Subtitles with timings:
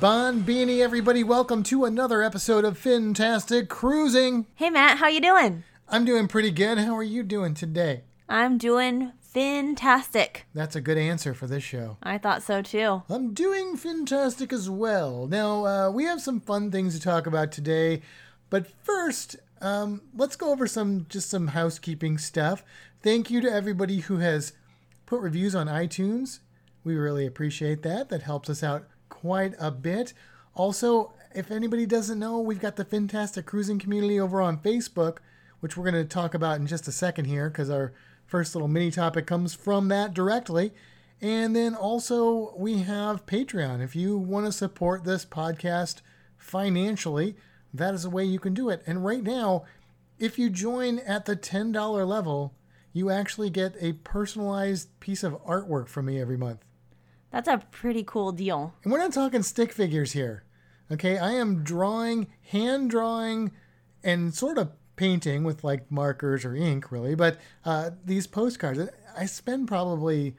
[0.00, 4.46] Bon Beanie, everybody, welcome to another episode of Fantastic Cruising.
[4.54, 5.64] Hey Matt, how you doing?
[5.88, 6.78] I'm doing pretty good.
[6.78, 8.02] How are you doing today?
[8.28, 10.46] I'm doing fantastic.
[10.54, 11.96] That's a good answer for this show.
[12.00, 13.02] I thought so too.
[13.08, 15.26] I'm doing fantastic as well.
[15.26, 18.00] Now, uh, we have some fun things to talk about today,
[18.50, 22.62] but first, um, let's go over some just some housekeeping stuff.
[23.02, 24.52] Thank you to everybody who has
[25.06, 26.38] put reviews on iTunes.
[26.84, 28.10] We really appreciate that.
[28.10, 30.12] That helps us out quite a bit.
[30.54, 35.18] Also, if anybody doesn't know, we've got the Fantastic Cruising community over on Facebook,
[35.60, 37.92] which we're going to talk about in just a second here because our
[38.26, 40.72] first little mini topic comes from that directly.
[41.20, 43.82] And then also, we have Patreon.
[43.82, 46.00] If you want to support this podcast
[46.36, 47.36] financially,
[47.74, 48.82] that is a way you can do it.
[48.86, 49.64] And right now,
[50.18, 52.54] if you join at the $10 level,
[52.92, 56.64] you actually get a personalized piece of artwork from me every month.
[57.30, 58.74] That's a pretty cool deal.
[58.82, 60.44] And we're not talking stick figures here.
[60.90, 63.52] Okay, I am drawing, hand drawing,
[64.02, 67.14] and sort of painting with like markers or ink, really.
[67.14, 68.80] But uh, these postcards,
[69.16, 70.36] I spend probably,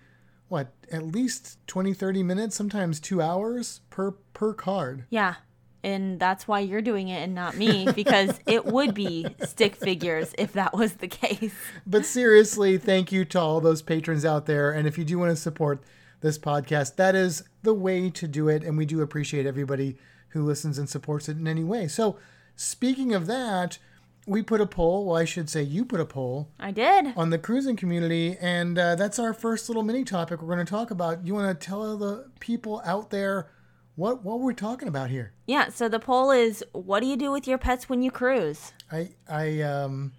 [0.48, 5.06] what, at least 20, 30 minutes, sometimes two hours per, per card.
[5.10, 5.36] Yeah.
[5.82, 10.34] And that's why you're doing it and not me, because it would be stick figures
[10.38, 11.56] if that was the case.
[11.88, 14.72] But seriously, thank you to all those patrons out there.
[14.72, 15.82] And if you do want to support
[16.22, 18.64] this podcast, that is the way to do it.
[18.64, 19.98] And we do appreciate everybody
[20.30, 21.88] who listens and supports it in any way.
[21.88, 22.18] So,
[22.56, 23.80] speaking of that,
[24.28, 25.06] we put a poll.
[25.08, 27.14] Well, I should say you put a poll I did.
[27.18, 30.70] on the cruising community, and uh, that's our first little mini topic we're going to
[30.70, 31.26] talk about.
[31.26, 33.50] You want to tell the people out there
[33.96, 35.34] what what we're talking about here?
[35.48, 38.72] Yeah, so the poll is what do you do with your pets when you cruise?
[38.92, 40.14] I I um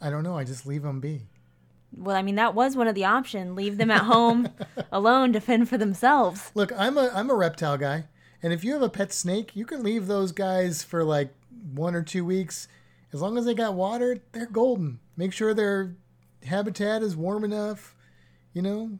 [0.00, 0.36] I don't know.
[0.36, 1.22] I just leave them be.
[1.96, 3.56] Well, I mean that was one of the options.
[3.56, 4.48] Leave them at home
[4.92, 6.50] alone to fend for themselves.
[6.54, 8.04] Look, I'm a I'm a reptile guy,
[8.42, 11.34] and if you have a pet snake, you can leave those guys for like
[11.72, 12.68] one or two weeks.
[13.12, 14.98] As long as they got water, they're golden.
[15.16, 15.94] Make sure their
[16.44, 17.94] habitat is warm enough.
[18.52, 18.98] You know,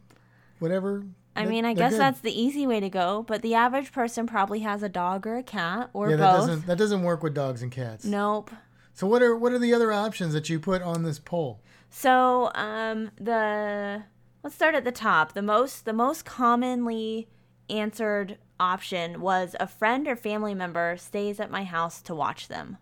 [0.58, 1.04] whatever.
[1.36, 2.00] I mean, I guess good.
[2.00, 5.36] that's the easy way to go, but the average person probably has a dog or
[5.36, 6.16] a cat or yeah.
[6.16, 6.46] That both.
[6.46, 8.04] doesn't that doesn't work with dogs and cats.
[8.04, 8.50] Nope.
[8.92, 11.60] So what are what are the other options that you put on this poll?
[11.96, 14.02] So, um, the
[14.42, 15.32] let's start at the top.
[15.32, 17.28] The most the most commonly
[17.70, 22.78] answered option was a friend or family member stays at my house to watch them.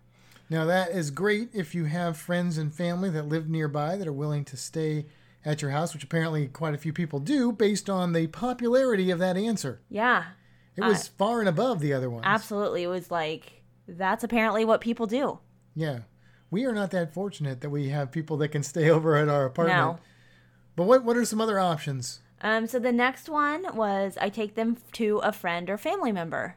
[0.49, 4.11] Now that is great if you have friends and family that live nearby that are
[4.13, 5.05] willing to stay
[5.45, 9.19] at your house, which apparently quite a few people do, based on the popularity of
[9.19, 9.81] that answer.
[9.89, 10.23] Yeah,
[10.75, 12.23] It was far and above the other ones.
[12.25, 12.81] absolutely.
[12.83, 15.39] It was like that's apparently what people do.
[15.75, 15.99] Yeah.
[16.53, 19.45] We are not that fortunate that we have people that can stay over at our
[19.45, 19.77] apartment.
[19.77, 19.99] No.
[20.75, 22.19] But what what are some other options?
[22.41, 26.55] Um, so the next one was I take them to a friend or family member.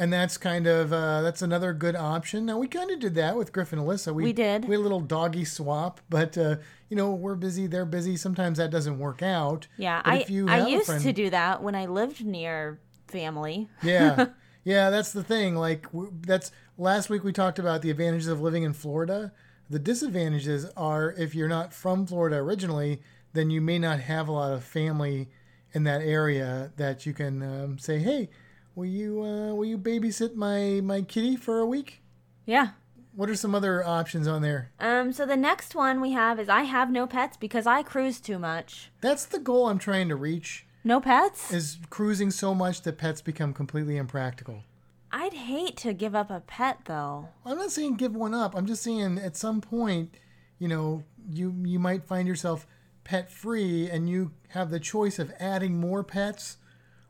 [0.00, 2.46] And that's kind of uh, that's another good option.
[2.46, 4.14] Now we kind of did that with Griff and Alyssa.
[4.14, 4.64] We did.
[4.66, 6.56] We had a little doggy swap, but uh,
[6.88, 8.16] you know we're busy, they're busy.
[8.16, 9.66] Sometimes that doesn't work out.
[9.76, 12.78] Yeah, But I if you I used friend- to do that when I lived near
[13.08, 13.68] family.
[13.82, 14.26] Yeah,
[14.64, 15.56] yeah, that's the thing.
[15.56, 15.86] Like
[16.22, 19.32] that's last week we talked about the advantages of living in Florida.
[19.68, 23.02] The disadvantages are if you're not from Florida originally,
[23.34, 25.28] then you may not have a lot of family
[25.72, 28.30] in that area that you can um, say, "Hey,
[28.74, 32.00] will you uh, will you babysit my my kitty for a week?"
[32.46, 32.70] Yeah.
[33.14, 34.70] What are some other options on there?
[34.78, 38.20] Um, so the next one we have is I have no pets because I cruise
[38.20, 38.92] too much.
[39.00, 40.66] That's the goal I'm trying to reach.
[40.84, 41.52] No pets?
[41.52, 44.62] Is cruising so much that pets become completely impractical.
[45.10, 47.28] I'd hate to give up a pet though.
[47.44, 48.54] I'm not saying give one up.
[48.54, 50.14] I'm just saying at some point,
[50.58, 52.66] you know, you you might find yourself
[53.04, 56.58] pet free and you have the choice of adding more pets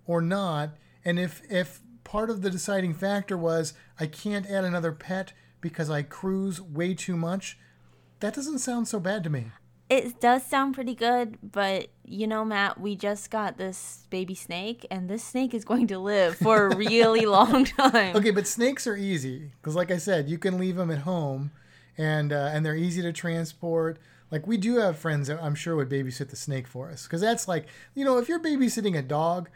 [0.07, 0.71] or not.
[1.05, 5.91] And if if part of the deciding factor was I can't add another pet because
[5.91, 7.59] I cruise way too much,
[8.21, 9.47] that doesn't sound so bad to me.
[9.89, 14.87] It does sound pretty good, but you know, Matt, we just got this baby snake,
[14.91, 18.15] and this snake is going to live for a really long time.
[18.17, 21.53] Okay, but snakes are easy because, like I said, you can leave them at home,
[21.97, 23.99] and uh, and they're easy to transport.
[24.31, 27.23] Like we do have friends that I'm sure would babysit the snake for us because
[27.23, 29.49] that's like you know if you're babysitting a dog,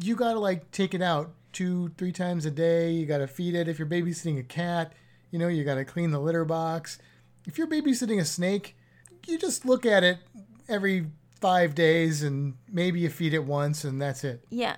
[0.00, 2.90] you got to like take it out two, three times a day.
[2.92, 3.66] You got to feed it.
[3.66, 4.92] If you're babysitting a cat,
[5.30, 6.98] you know, you got to clean the litter box.
[7.46, 8.75] If you're babysitting a snake,
[9.28, 10.18] you just look at it
[10.68, 11.06] every
[11.40, 14.44] five days and maybe you feed it once and that's it.
[14.50, 14.76] Yeah,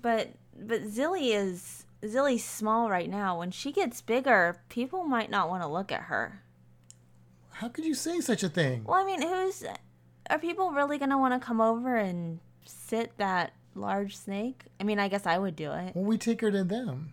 [0.00, 3.38] but but Zilly is Zilly's small right now.
[3.38, 6.42] When she gets bigger, people might not want to look at her.
[7.50, 8.84] How could you say such a thing?
[8.84, 9.64] Well, I mean, who's
[10.30, 14.64] are people really gonna want to come over and sit that large snake?
[14.78, 15.94] I mean, I guess I would do it.
[15.94, 17.12] Well, we take her to them.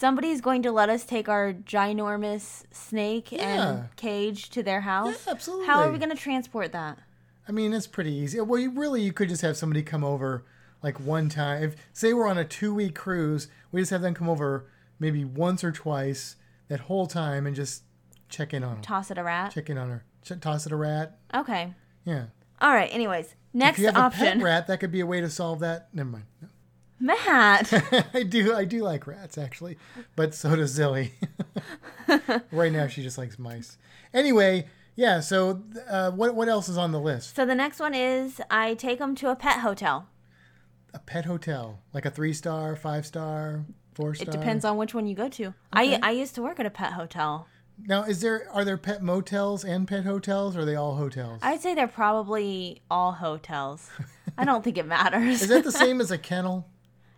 [0.00, 3.68] Somebody's going to let us take our ginormous snake Yeah.
[3.70, 5.24] and cage to their house.
[5.26, 5.66] Yeah, absolutely.
[5.66, 6.98] How are we gonna transport that?
[7.46, 8.40] I mean, it's pretty easy.
[8.40, 10.46] Well, you, really, you could just have somebody come over
[10.82, 11.62] like one time.
[11.64, 15.22] If say we're on a two week cruise, we just have them come over maybe
[15.22, 16.36] once or twice
[16.68, 17.82] that whole time and just
[18.30, 18.80] check in on them.
[18.82, 19.52] Toss it a rat.
[19.52, 20.04] Check in on her.
[20.24, 21.18] Ch- toss it a rat.
[21.34, 21.74] Okay.
[22.06, 22.26] Yeah.
[22.62, 22.88] All right.
[22.90, 24.26] Anyways, next if you have option.
[24.26, 25.88] a pet rat, that could be a way to solve that.
[25.92, 26.24] Never mind.
[26.40, 26.48] No.
[27.00, 27.72] Matt.
[28.14, 28.54] I do.
[28.54, 29.78] I do like rats actually,
[30.16, 31.12] but so does Zilly.
[32.52, 33.78] right now, she just likes mice.
[34.12, 35.20] Anyway, yeah.
[35.20, 37.34] So, uh, what what else is on the list?
[37.34, 40.08] so the next one is I take them to a pet hotel.
[40.92, 43.64] A pet hotel, like a three star, five star,
[43.94, 44.28] four star.
[44.28, 45.46] It depends on which one you go to.
[45.46, 45.54] Okay.
[45.72, 47.46] I I used to work at a pet hotel.
[47.86, 51.40] Now, is there are there pet motels and pet hotels, or are they all hotels?
[51.42, 53.88] I'd say they're probably all hotels.
[54.36, 55.42] I don't think it matters.
[55.42, 56.66] Is that the same as a kennel?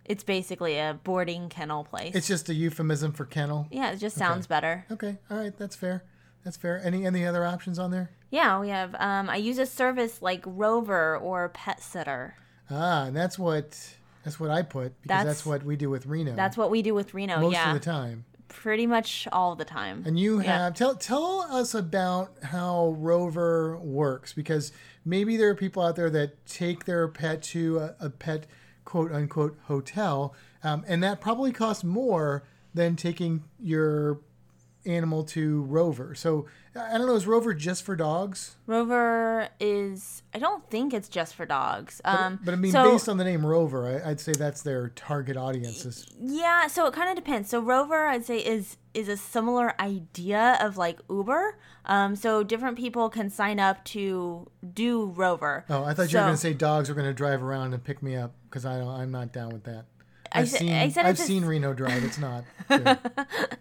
[0.05, 2.15] It's basically a boarding kennel place.
[2.15, 3.69] It's just a euphemism for kennel.
[3.71, 4.85] yeah, it just sounds better.
[4.91, 6.05] Okay, all right, that's fair.
[6.45, 6.81] That's fair.
[6.85, 8.11] Any any other options on there?
[8.31, 8.95] Yeah, we have.
[8.99, 12.35] Um, I use a service like Rover or Pet Sitter.
[12.71, 13.79] Ah, and that's what
[14.25, 16.35] that's what I put because that's, That's- what we do with Reno.
[16.35, 17.41] That's what we do with Reno.
[17.41, 18.25] most yeah, of the time.
[18.49, 20.03] pretty much all the time.
[20.07, 20.65] And you Yeah.
[20.65, 24.73] have tell tell us about how Rover works because
[25.05, 28.47] maybe there are people out there that take their pet to a, a pet
[28.85, 32.45] quote unquote hotel, um, and that probably costs more
[32.75, 34.21] than taking your
[34.85, 36.15] animal to Rover.
[36.15, 38.57] So I don't know, is Rover just for dogs?
[38.67, 40.23] Rover is.
[40.35, 42.01] I don't think it's just for dogs.
[42.05, 44.89] Um, But I mean, so, based on the name Rover, I, I'd say that's their
[44.91, 46.07] target audiences.
[46.21, 47.51] Yeah, so it kind of depends.
[47.51, 51.59] So Rover, I'd say, is is a similar idea of like Uber.
[51.85, 55.65] Um, so different people can sign up to do Rover.
[55.69, 57.83] Oh, I thought you were going to say dogs are going to drive around and
[57.83, 59.87] pick me up because I don't, I'm not down with that.
[60.31, 62.05] I've sa- seen I said I've seen Reno Drive.
[62.05, 62.45] It's not.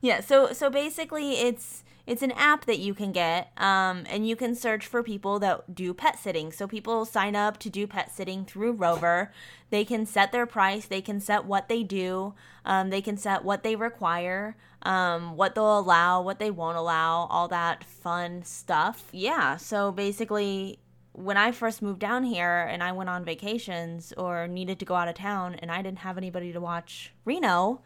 [0.00, 4.36] Yeah, so so basically it's it's an app that you can get um, and you
[4.36, 6.52] can search for people that do pet sitting.
[6.52, 9.32] So people sign up to do pet sitting through Rover.
[9.70, 12.34] They can set their price, they can set what they do,
[12.64, 17.26] um, they can set what they require, um, what they'll allow, what they won't allow,
[17.26, 19.08] all that fun stuff.
[19.12, 20.78] Yeah, so basically
[21.18, 24.94] when I first moved down here and I went on vacations or needed to go
[24.94, 27.82] out of town and I didn't have anybody to watch Reno,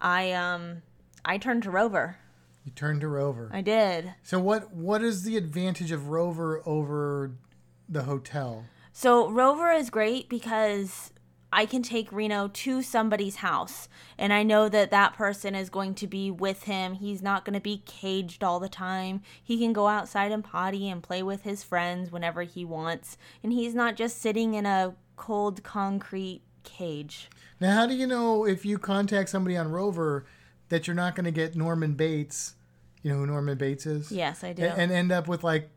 [0.00, 0.82] I um
[1.24, 2.16] I turned to Rover.
[2.64, 3.50] you turned to Rover.
[3.52, 4.14] I did.
[4.22, 7.32] So what what is the advantage of Rover over
[7.88, 8.64] the hotel?
[8.92, 11.12] So Rover is great because
[11.52, 15.94] I can take Reno to somebody's house and I know that that person is going
[15.96, 16.94] to be with him.
[16.94, 19.22] He's not going to be caged all the time.
[19.42, 23.52] He can go outside and potty and play with his friends whenever he wants and
[23.52, 27.28] he's not just sitting in a cold concrete cage.
[27.60, 30.26] Now, how do you know if you contact somebody on Rover
[30.68, 32.54] that you're not going to get Norman Bates?
[33.02, 34.10] You know who Norman Bates is?
[34.10, 34.62] Yes, I do.
[34.62, 35.70] And end up with like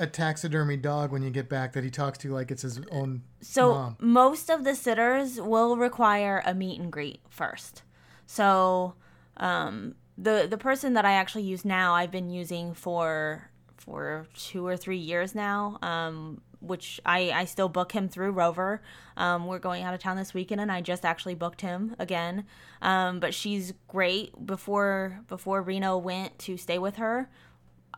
[0.00, 3.22] a taxidermy dog when you get back that he talks to like it's his own
[3.42, 3.96] So mom.
[4.00, 7.82] most of the sitters will require a meet and greet first.
[8.26, 8.94] So
[9.36, 14.66] um, the the person that I actually use now, I've been using for for two
[14.66, 15.78] or three years now.
[15.82, 18.82] Um, which I, I still book him through Rover.
[19.16, 22.44] Um, we're going out of town this weekend, and I just actually booked him again.
[22.82, 24.46] Um, but she's great.
[24.46, 27.30] Before before Reno went to stay with her,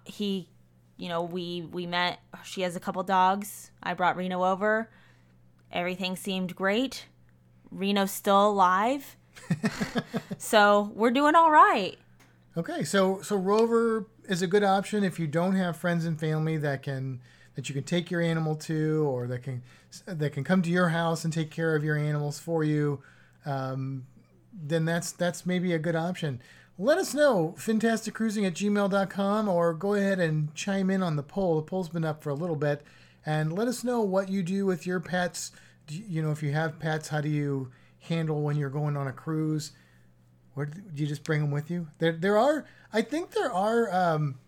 [0.04, 0.48] he
[0.96, 3.70] you know we we met she has a couple dogs.
[3.82, 4.90] I brought reno over.
[5.70, 7.06] Everything seemed great.
[7.70, 9.16] Reno's still alive.
[10.42, 11.96] So we're doing all right.
[12.56, 16.56] Okay, so so Rover is a good option if you don't have friends and family
[16.56, 17.20] that can
[17.54, 19.62] that you can take your animal to, or that can
[20.04, 23.02] that can come to your house and take care of your animals for you.
[23.46, 24.06] Um,
[24.52, 26.42] then that's that's maybe a good option.
[26.78, 31.56] Let us know, fantasticcruising at gmail.com, or go ahead and chime in on the poll.
[31.56, 32.82] The poll's been up for a little bit,
[33.24, 35.52] and let us know what you do with your pets.
[35.88, 39.06] You, you know, if you have pets, how do you handle when you're going on
[39.06, 39.72] a cruise?
[40.56, 41.88] Or do you just bring them with you?
[41.98, 42.64] There, there are.
[42.92, 43.92] I think there are.
[43.94, 44.38] Um,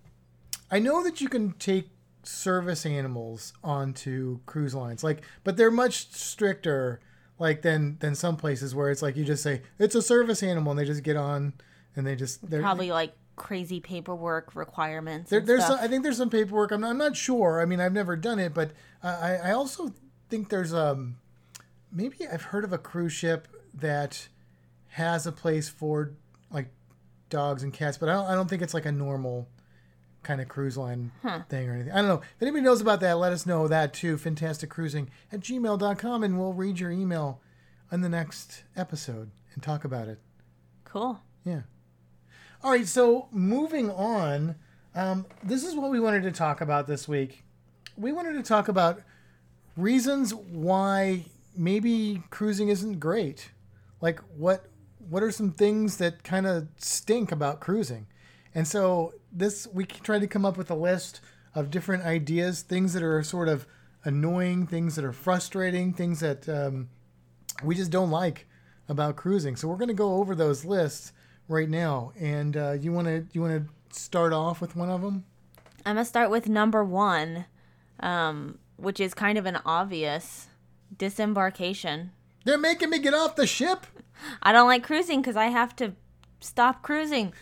[0.71, 1.91] I know that you can take
[2.23, 7.01] service animals onto cruise lines, like, but they're much stricter.
[7.39, 10.71] like than than some places where it's like you just say it's a service animal
[10.71, 11.53] and they just get on
[11.97, 15.31] and they just they're Probably like crazy paperwork requirements.
[15.31, 16.71] there, there's some, I think there's some paperwork.
[16.71, 17.61] I'm not, I'm not sure.
[17.61, 18.71] I mean, I've never done it, but
[19.03, 19.93] I, I also
[20.29, 21.17] think there's um
[21.93, 24.29] maybe I've heard of a cruise ship that
[24.89, 26.13] has a place for
[26.51, 26.69] like
[27.31, 29.49] dogs and cats, but I don't, I don't think it's like a normal
[30.23, 31.11] kind of cruise line
[31.51, 31.93] thing or anything.
[31.93, 32.21] I don't know.
[32.37, 34.17] If anybody knows about that, let us know that too.
[34.17, 37.41] Fantastic cruising at gmail.com and we'll read your email
[37.93, 40.19] on the next episode and talk about it.
[40.85, 41.21] cool.
[41.45, 41.63] Yeah.
[42.65, 42.89] All right.
[42.89, 44.55] So moving on,
[44.95, 47.45] um, this is what we wanted to talk about this week.
[47.95, 49.03] We wanted to talk about
[49.77, 53.51] reasons why maybe cruising isn't great.
[54.01, 54.65] Like what
[55.11, 58.07] what are some things that kind of stink about cruising?
[58.55, 61.21] And so this we tried to come up with a list
[61.55, 63.67] of different ideas, things that are sort of
[64.05, 66.89] annoying, things that are frustrating, things that um,
[67.63, 68.47] we just don't like
[68.89, 69.55] about cruising.
[69.55, 71.13] So we're going to go over those lists
[71.49, 72.13] right now.
[72.19, 75.25] And uh, you want to you want to start off with one of them?
[75.87, 77.47] I'm gonna start with number one,
[78.01, 80.49] um, which is kind of an obvious
[80.97, 82.13] disembarkation.
[82.45, 83.87] They're making me get off the ship.
[84.43, 85.93] I don't like cruising because I have to
[86.41, 87.35] stop cruising.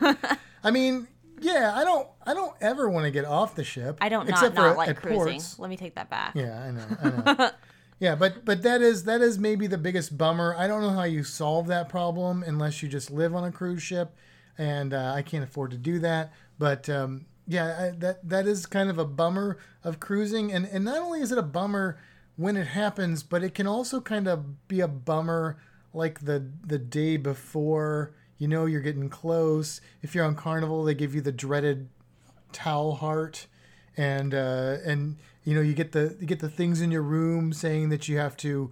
[0.64, 1.08] I mean,
[1.40, 3.98] yeah, I don't I don't ever want to get off the ship.
[4.00, 5.18] I don't not, except for not like cruising.
[5.18, 5.58] ports.
[5.58, 6.34] Let me take that back.
[6.34, 6.86] Yeah, I know.
[7.02, 7.50] I know.
[8.00, 10.56] yeah, but but that is that is maybe the biggest bummer.
[10.58, 13.82] I don't know how you solve that problem unless you just live on a cruise
[13.82, 14.16] ship,
[14.56, 16.32] and uh, I can't afford to do that.
[16.58, 20.82] But um, yeah, I, that that is kind of a bummer of cruising, and and
[20.82, 21.98] not only is it a bummer
[22.36, 25.58] when it happens, but it can also kind of be a bummer
[25.92, 28.14] like the the day before.
[28.38, 29.82] You know you're getting close.
[30.00, 31.90] If you're on Carnival, they give you the dreaded
[32.52, 33.46] towel heart
[33.94, 35.16] and uh, and
[35.50, 38.16] you know you get the you get the things in your room saying that you
[38.18, 38.70] have to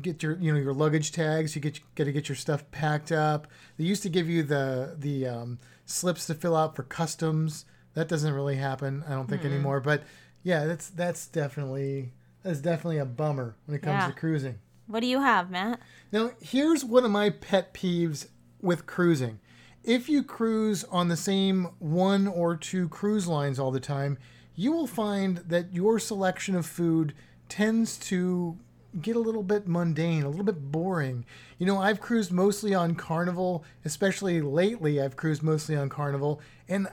[0.00, 3.10] get your you know your luggage tags you get got to get your stuff packed
[3.12, 7.64] up they used to give you the the um, slips to fill out for customs
[7.94, 10.02] that doesn't really happen i don't think anymore but
[10.42, 12.12] yeah that's that's definitely
[12.42, 14.06] that's definitely a bummer when it comes Yeah.
[14.08, 15.80] to cruising What do you have, Matt?
[16.12, 18.28] now, here's one of my pet peeves
[18.60, 19.40] with cruising.
[19.82, 24.18] If you cruise on the same one or two cruise lines all the time,
[24.56, 27.14] you will find that your selection of food
[27.48, 28.58] tends to
[29.00, 31.24] get a little bit mundane, a little bit boring.
[31.58, 36.88] You know, I've cruised mostly on Carnival, especially lately, I've cruised mostly on Carnival, and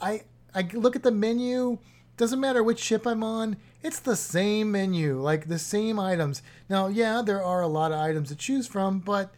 [0.00, 0.22] I
[0.54, 1.78] I look at the menu,
[2.16, 6.42] doesn't matter which ship I'm on, it's the same menu, like the same items.
[6.68, 9.34] Now, yeah, there are a lot of items to choose from, but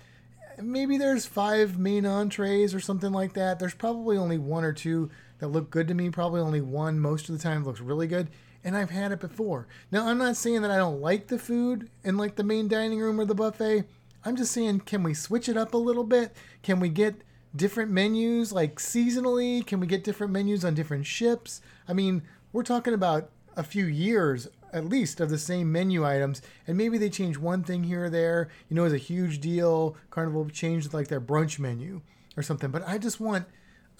[0.61, 3.59] maybe there's five main entrees or something like that.
[3.59, 5.11] There's probably only one or two
[5.45, 6.09] that look good to me.
[6.09, 8.29] Probably only one most of the time looks really good.
[8.65, 9.67] And I've had it before.
[9.93, 12.99] Now, I'm not saying that I don't like the food in like the main dining
[12.99, 13.85] room or the buffet.
[14.25, 16.35] I'm just saying, can we switch it up a little bit?
[16.63, 17.17] Can we get
[17.55, 19.67] different menus like seasonally?
[19.67, 21.61] Can we get different menus on different ships?
[21.87, 22.23] I mean,
[22.55, 26.99] we're talking about a few years at least of the same menu items and maybe
[26.99, 30.93] they change one thing here or there you know it's a huge deal carnival changed
[30.93, 32.01] like their brunch menu
[32.37, 33.47] or something but i just want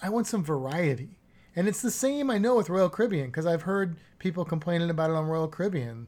[0.01, 1.17] i want some variety
[1.55, 5.09] and it's the same i know with royal caribbean because i've heard people complaining about
[5.09, 6.07] it on royal caribbean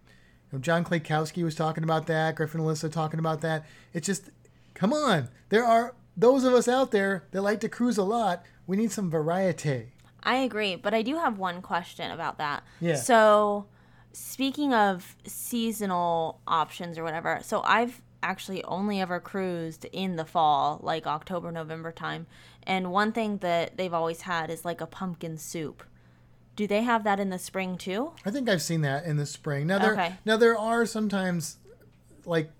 [0.51, 4.29] you know, john klakowski was talking about that griffin alyssa talking about that it's just
[4.73, 8.43] come on there are those of us out there that like to cruise a lot
[8.65, 9.91] we need some variety
[10.27, 12.63] I agree, but I do have one question about that.
[12.81, 12.95] Yeah.
[12.95, 13.65] So,
[14.11, 20.79] speaking of seasonal options or whatever, so I've actually only ever cruised in the fall,
[20.83, 22.27] like October, November time.
[22.67, 25.81] And one thing that they've always had is like a pumpkin soup.
[26.57, 28.11] Do they have that in the spring too?
[28.25, 29.67] I think I've seen that in the spring.
[29.67, 30.15] Now there, Okay.
[30.25, 31.57] now there are sometimes
[32.25, 32.51] like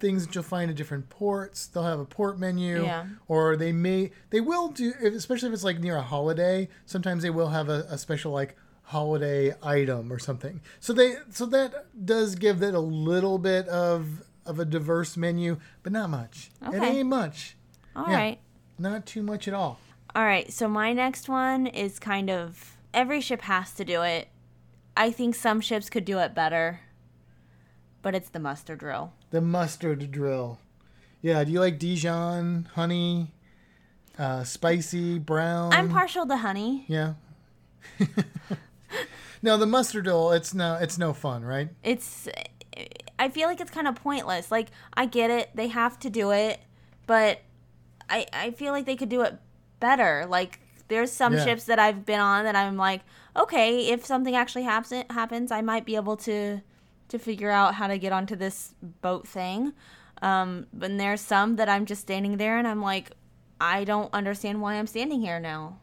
[0.00, 1.66] things that you'll find at different ports.
[1.66, 3.04] They'll have a port menu, Yeah.
[3.28, 6.68] or they may they will do, especially if it's like near a holiday.
[6.86, 10.60] Sometimes they will have a, a special like holiday item or something.
[10.80, 15.58] So they so that does give it a little bit of of a diverse menu,
[15.82, 16.50] but not much.
[16.72, 17.56] It ain't much.
[17.96, 18.16] All Yeah.
[18.16, 18.38] right.
[18.78, 19.78] Not too much at all.
[20.14, 24.28] All right, so my next one is kind of every ship has to do it.
[24.96, 26.80] I think some ships could do it better,
[28.02, 29.12] but it's the mustard drill.
[29.30, 30.58] The mustard drill.
[31.20, 33.32] Yeah, do you like Dijon, honey,
[34.18, 35.72] uh, spicy, brown?
[35.72, 36.84] I'm partial to honey.
[36.86, 37.14] Yeah.
[39.42, 40.30] no, the mustard drill.
[40.32, 41.70] It's no, it's no fun, right?
[41.82, 42.28] It's
[43.18, 44.50] I feel like it's kind of pointless.
[44.50, 46.60] Like I get it, they have to do it,
[47.06, 47.40] but
[48.08, 49.38] I I feel like they could do it
[49.80, 50.26] better.
[50.28, 51.44] Like there's some Yeah.
[51.44, 53.02] ships that I've been on that I'm like,
[53.36, 56.60] okay, if something actually happens happens, I might be able to
[57.08, 59.72] to figure out how to get onto this boat thing.
[60.22, 63.10] Um, but there's some that I'm just standing there and I'm like,
[63.60, 65.78] I don't understand why I'm standing here now.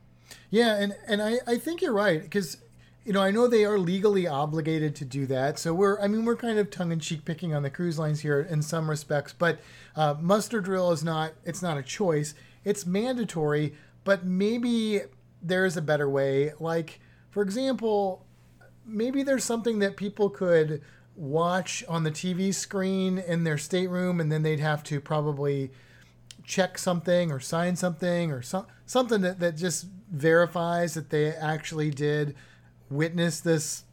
[0.49, 2.57] Yeah, and and I I think you're right because
[3.05, 5.57] you know I know they are legally obligated to do that.
[5.59, 8.21] So we're I mean we're kind of tongue in cheek picking on the cruise lines
[8.21, 9.59] here in some respects, but
[9.95, 12.33] uh, muster drill is not it's not a choice.
[12.63, 15.01] It's mandatory, but maybe
[15.41, 16.53] there's a better way.
[16.59, 16.99] Like
[17.31, 18.25] for example,
[18.85, 20.81] maybe there's something that people could
[21.15, 25.71] watch on the TV screen in their stateroom, and then they'd have to probably
[26.43, 31.91] check something or sign something or some, something that, that just verifies that they actually
[31.91, 32.35] did
[32.91, 33.83] witness this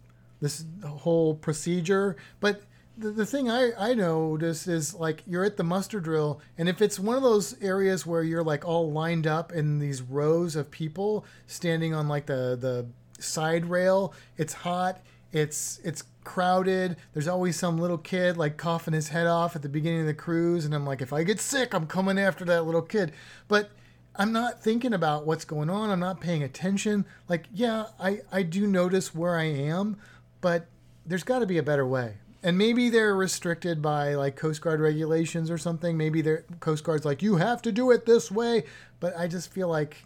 [0.41, 2.17] this whole procedure.
[2.41, 2.63] But
[2.97, 6.83] the, the thing I, I notice is like you're at the muster drill, and if
[6.83, 10.71] it's one of those areas where you're like all lined up in these rows of
[10.71, 12.87] people standing on like the, the
[13.23, 15.01] side rail, it's hot,
[15.33, 16.97] it's it's crowded.
[17.13, 20.15] There's always some little kid like coughing his head off at the beginning of the
[20.15, 23.13] cruise, and I'm like, if I get sick, I'm coming after that little kid.
[23.47, 23.71] But
[24.19, 25.91] I'm not thinking about what's going on.
[25.91, 27.07] I'm not paying attention.
[27.29, 29.97] Like, yeah, I, I do notice where I am,
[30.41, 30.67] but
[31.07, 32.15] there's got to be a better way.
[32.43, 35.97] And maybe they're restricted by like Coast Guard regulations or something.
[35.97, 38.65] Maybe their Coast Guard's like, you have to do it this way.
[39.01, 40.05] But I just feel like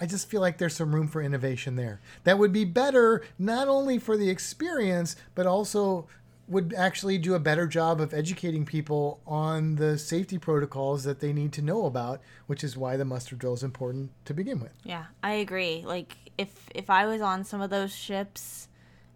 [0.00, 2.00] I just feel like there's some room for innovation there.
[2.24, 6.06] That would be better not only for the experience, but also
[6.48, 11.32] would actually do a better job of educating people on the safety protocols that they
[11.32, 14.72] need to know about, which is why the muster drill is important to begin with.
[14.82, 15.84] Yeah, I agree.
[15.86, 18.68] Like if if I was on some of those ships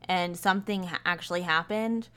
[0.04, 2.08] and something actually happened,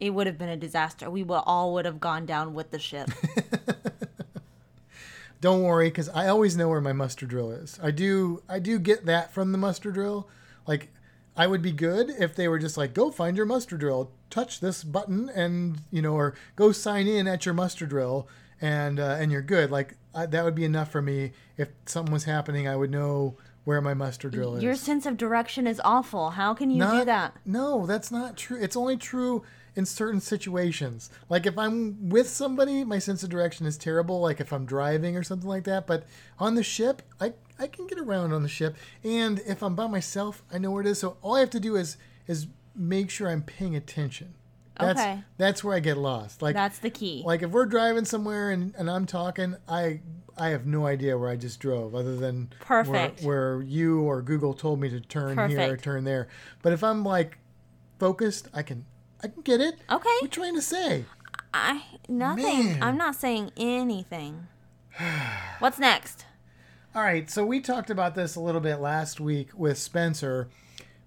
[0.00, 1.08] it would have been a disaster.
[1.08, 3.10] We would all would have gone down with the ship.
[5.40, 7.78] Don't worry, because I always know where my muster drill is.
[7.82, 10.28] I do I do get that from the muster drill.
[10.66, 10.90] Like
[11.36, 14.60] I would be good if they were just like, go find your muster drill, touch
[14.60, 18.28] this button, and you know, or go sign in at your muster drill,
[18.60, 19.70] and uh, and you're good.
[19.70, 21.32] Like I, that would be enough for me.
[21.56, 24.62] If something was happening, I would know where my muster drill is.
[24.62, 26.30] Your sense of direction is awful.
[26.30, 27.34] How can you do that?
[27.44, 28.58] No, that's not true.
[28.60, 29.42] It's only true
[29.74, 31.10] in certain situations.
[31.28, 34.20] Like if I'm with somebody, my sense of direction is terrible.
[34.20, 35.86] Like if I'm driving or something like that.
[35.86, 36.04] But
[36.38, 38.76] on the ship, I I can get around on the ship.
[39.02, 40.98] And if I'm by myself, I know where it is.
[40.98, 44.34] So all I have to do is is make sure I'm paying attention.
[44.78, 45.22] That's Okay.
[45.36, 46.42] that's where I get lost.
[46.42, 47.22] Like That's the key.
[47.24, 50.00] like if we're driving somewhere and, and I'm talking, I
[50.36, 53.22] I have no idea where I just drove other than Perfect.
[53.22, 56.26] where, where you or Google told me to turn here or turn there.
[56.62, 57.38] But if I'm like
[58.00, 58.84] focused, I can
[59.22, 59.74] I can get it.
[59.74, 59.88] Okay.
[59.88, 61.04] What are you trying to say?
[61.52, 62.64] I nothing.
[62.72, 62.82] Man.
[62.82, 64.48] I'm not saying anything.
[65.60, 66.26] What's next?
[66.94, 70.48] All right, so we talked about this a little bit last week with Spencer,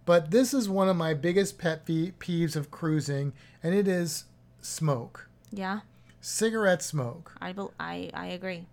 [0.04, 3.32] but this is one of my biggest pet peeves of cruising,
[3.64, 4.26] and it is
[4.60, 5.30] smoke.
[5.50, 5.80] Yeah,
[6.20, 7.32] Cigarette smoke.
[7.40, 8.66] I bel I I agree.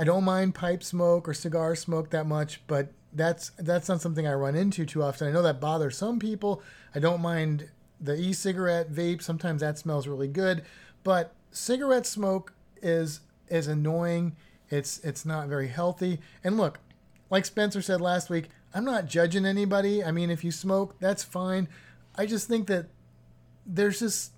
[0.00, 4.26] I don't mind pipe smoke or cigar smoke that much, but that's that's not something
[4.26, 5.28] I run into too often.
[5.28, 6.60] I know that bothers some people.
[6.92, 9.22] I don't mind the e-cigarette vape.
[9.22, 10.62] Sometimes that smells really good,
[11.04, 14.34] but cigarette smoke is is annoying.
[14.70, 16.20] It's it's not very healthy.
[16.44, 16.78] And look,
[17.30, 20.04] like Spencer said last week, I'm not judging anybody.
[20.04, 21.68] I mean, if you smoke, that's fine.
[22.14, 22.86] I just think that
[23.66, 24.32] there's just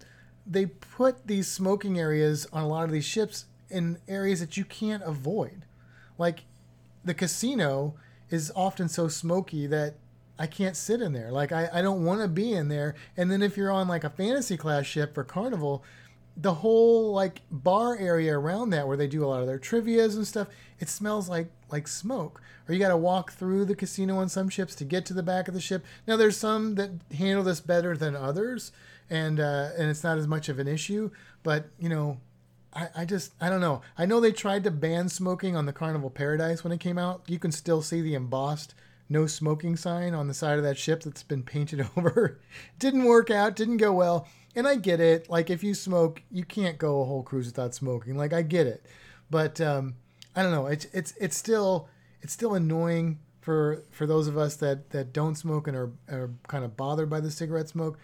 [0.47, 4.65] they put these smoking areas on a lot of these ships in areas that you
[4.65, 5.65] can't avoid.
[6.19, 6.41] Like
[7.05, 7.95] the casino
[8.31, 9.95] is often so smoky that
[10.39, 11.31] I can't sit in there.
[11.31, 12.95] Like I, I don't want to be in there.
[13.17, 15.85] And then if you're on like a fantasy class ship for carnival,
[16.41, 20.17] the whole like bar area around that where they do a lot of their trivias
[20.17, 20.49] and stuff,
[20.79, 22.41] it smells like like smoke.
[22.69, 25.23] Or you got to walk through the casino on some ships to get to the
[25.23, 25.85] back of the ship.
[26.07, 28.73] Now there's some that handle this better than others,
[29.09, 31.11] and uh, and it's not as much of an issue.
[31.43, 32.19] But you know,
[32.73, 33.83] I, I just I don't know.
[33.99, 37.23] I know they tried to ban smoking on the Carnival Paradise when it came out.
[37.27, 38.75] You can still see the embossed
[39.11, 42.39] no smoking sign on the side of that ship that's been painted over.
[42.79, 44.27] didn't work out, didn't go well.
[44.57, 45.31] And I get it.
[45.31, 48.17] Like if you smoke, you can't go a whole cruise without smoking.
[48.17, 48.85] Like I get it.
[49.31, 49.95] But um,
[50.35, 50.67] I don't know.
[50.67, 51.89] It's it's it's still
[52.21, 56.31] it's still annoying for for those of us that that don't smoke and are, are
[56.49, 57.99] kind of bothered by the cigarette smoke.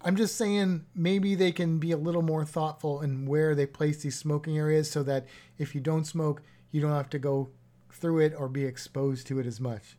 [0.00, 4.02] I'm just saying maybe they can be a little more thoughtful in where they place
[4.02, 5.26] these smoking areas so that
[5.58, 7.48] if you don't smoke, you don't have to go
[7.90, 9.96] through it or be exposed to it as much.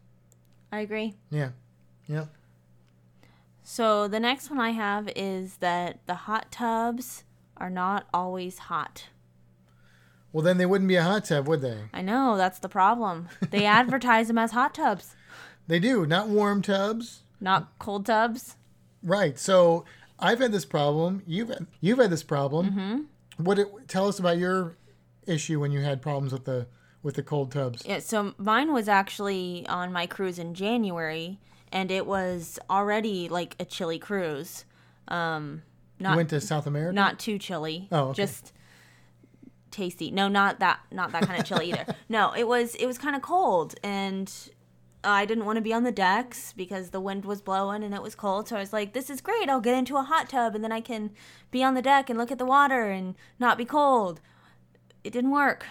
[0.72, 1.16] I agree.
[1.30, 1.50] Yeah.
[2.08, 2.26] Yeah.
[3.72, 7.24] So the next one I have is that the hot tubs
[7.56, 9.10] are not always hot.
[10.34, 11.84] Well, then they wouldn't be a hot tub, would they?
[11.94, 13.30] I know that's the problem.
[13.52, 15.16] They advertise them as hot tubs,
[15.68, 17.22] They do, not warm tubs.
[17.40, 18.56] not cold tubs.
[19.04, 19.38] Right.
[19.38, 19.86] So
[20.18, 21.22] I've had this problem.
[21.28, 22.72] You've had, you've had this problem.
[22.72, 23.44] Mm-hmm.
[23.44, 23.60] What?
[23.60, 24.78] It, tell us about your
[25.28, 26.66] issue when you had problems with the
[27.04, 27.84] with the cold tubs.
[27.86, 31.40] Yeah, so mine was actually on my cruise in January,
[31.72, 34.66] and it was already like a chilly cruise.
[35.08, 35.62] Um,
[35.98, 36.94] You not went to South America.
[36.94, 37.88] not too chilly.
[37.92, 38.18] Oh, okay.
[38.24, 38.54] just
[39.72, 40.12] tasty.
[40.12, 41.86] No, not that not that kind of chilly either.
[42.10, 44.32] No, it was it was kind of cold and
[45.04, 48.02] I didn't want to be on the decks because the wind was blowing and it
[48.02, 48.50] was cold.
[48.50, 49.48] So I was like, this is great.
[49.50, 51.12] I'll get into a hot tub and then I can
[51.52, 54.20] be on the deck and look at the water and not be cold.
[55.04, 55.66] It didn't work.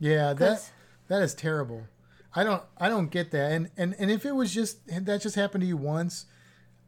[0.00, 0.72] Yeah, that
[1.08, 1.84] that is terrible.
[2.36, 3.50] I don't I don't get that.
[3.50, 6.26] And and and if it was just that just happened to you once,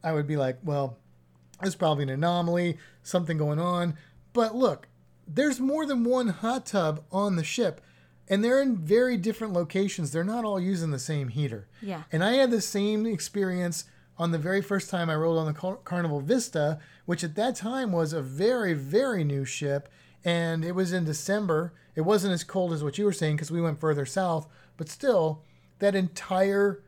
[0.03, 0.97] I would be like, well,
[1.63, 3.97] it's probably an anomaly, something going on.
[4.31, 4.87] But look,
[5.27, 7.81] there's more than one hot tub on the ship,
[8.27, 10.11] and they're in very different locations.
[10.11, 11.67] They're not all using the same heater.
[11.81, 12.03] Yeah.
[12.11, 13.85] And I had the same experience
[14.19, 17.55] on the very first time I rode on the Car- Carnival Vista, which at that
[17.55, 19.89] time was a very, very new ship.
[20.23, 21.73] And it was in December.
[21.95, 24.47] It wasn't as cold as what you were saying because we went further south,
[24.79, 25.43] but still,
[25.79, 26.81] that entire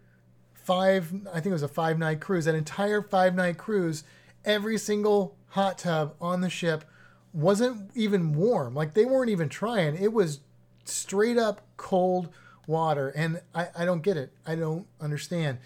[0.54, 4.06] five, I think it was a five night cruise, that entire five night cruise,
[4.45, 6.86] every single hot tub on the ship
[7.34, 8.73] wasn't even warm.
[8.73, 10.01] Like they weren't even trying.
[10.01, 10.39] It was
[10.86, 12.30] straight up cold
[12.65, 13.10] water.
[13.10, 14.32] And I, I don't get it.
[14.47, 15.58] I don't understand.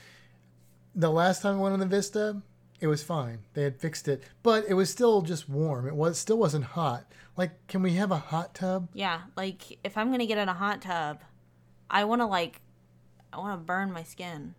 [0.95, 2.41] The last time I went on the Vista,
[2.79, 3.39] it was fine.
[3.53, 5.87] They had fixed it, but it was still just warm.
[5.87, 7.05] It was still wasn't hot.
[7.37, 8.89] Like, can we have a hot tub?
[8.93, 11.19] Yeah, like if I'm gonna get in a hot tub,
[11.89, 12.61] I want to like,
[13.33, 14.55] I want to burn my skin.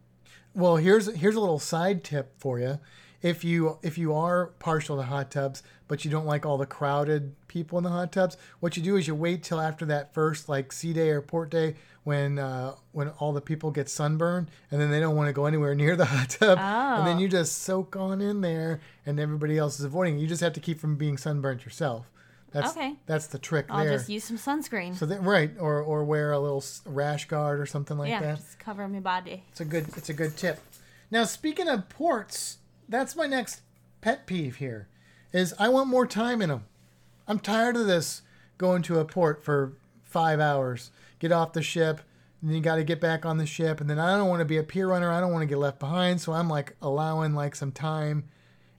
[0.54, 2.78] Well, here's here's a little side tip for you.
[3.22, 6.66] If you if you are partial to hot tubs, but you don't like all the
[6.66, 10.14] crowded people in the hot tubs, what you do is you wait till after that
[10.14, 14.50] first like sea day or port day when uh, when all the people get sunburned
[14.70, 17.20] and then they don't want to go anywhere near the hot tub, and then Oh.
[17.20, 20.18] you just soak on in there, and everybody else is avoiding.
[20.18, 22.10] You just have to keep from being sunburned yourself.
[22.56, 22.96] That's Okay.
[23.06, 23.92] that's the trick I'll there.
[23.96, 24.94] just use some sunscreen.
[24.96, 28.36] so that right, or or wear a little rash guard or something like yeah, that.
[28.36, 29.44] just cover my body.
[29.50, 30.60] It's a good it's a good tip.
[31.10, 33.60] Now speaking of ports, that's my next
[34.00, 34.88] pet peeve here.
[35.32, 36.64] Is I want more time in them.
[37.28, 38.22] I'm tired of this
[38.58, 42.00] going to a port for five hours, get off the ship,
[42.40, 44.40] and then you got to get back on the ship, and then I don't want
[44.40, 45.10] to be a pier runner.
[45.12, 48.24] I don't want to get left behind, so I'm like allowing like some time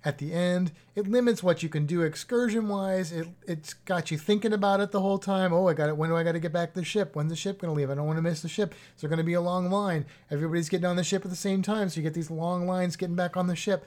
[0.08, 0.72] at the end.
[0.96, 3.12] It limits what you can do excursion wise.
[3.12, 5.52] It it's got you thinking about it the whole time.
[5.52, 5.98] Oh, I got it.
[5.98, 7.14] When do I got to get back to the ship?
[7.14, 7.92] When's the ship going to leave?
[7.92, 8.74] I don't want to miss the ship.
[8.96, 10.06] Is there going to be a long line?
[10.32, 12.96] Everybody's getting on the ship at the same time, so you get these long lines
[12.96, 13.86] getting back on the ship.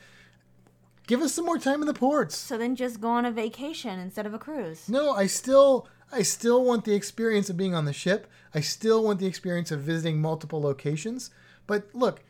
[1.07, 2.37] Give us some more time in the ports.
[2.37, 4.87] So then just go on a vacation instead of a cruise.
[4.87, 8.27] No, I still I still want the experience of being on the ship.
[8.55, 11.31] I still want the experience of visiting multiple locations.
[11.67, 12.21] But look,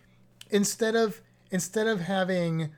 [0.49, 2.71] instead of instead of having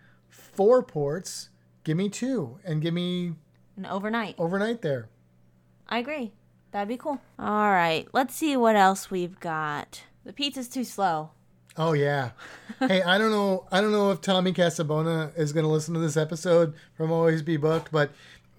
[0.52, 1.48] four ports,
[1.84, 3.34] give me two and give me
[3.76, 4.34] And overnight.
[4.38, 5.08] overnight there.
[5.88, 6.32] I agree.
[6.70, 7.20] That'd be cool.
[7.38, 10.02] All right, let's see what else we've got.
[10.24, 11.30] The pizza's too slow.
[11.76, 12.30] Oh yeah.
[12.80, 13.66] hey, I don't know.
[13.72, 17.42] I don't know if Tommy Casabona is going to listen to this episode from Always
[17.42, 18.10] Be Booked, but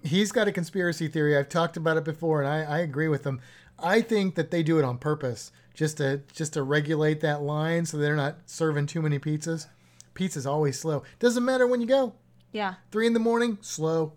[0.02, 1.36] he's got a conspiracy theory.
[1.36, 3.40] I've talked about it before, and I, I agree with him.
[3.78, 7.86] I think that they do it on purpose, just to just to regulate that line
[7.86, 9.66] so they're not serving too many pizzas.
[10.14, 11.02] Pizza's always slow.
[11.18, 12.14] Doesn't matter when you go.
[12.52, 12.74] Yeah.
[12.90, 14.12] Three in the morning, slow.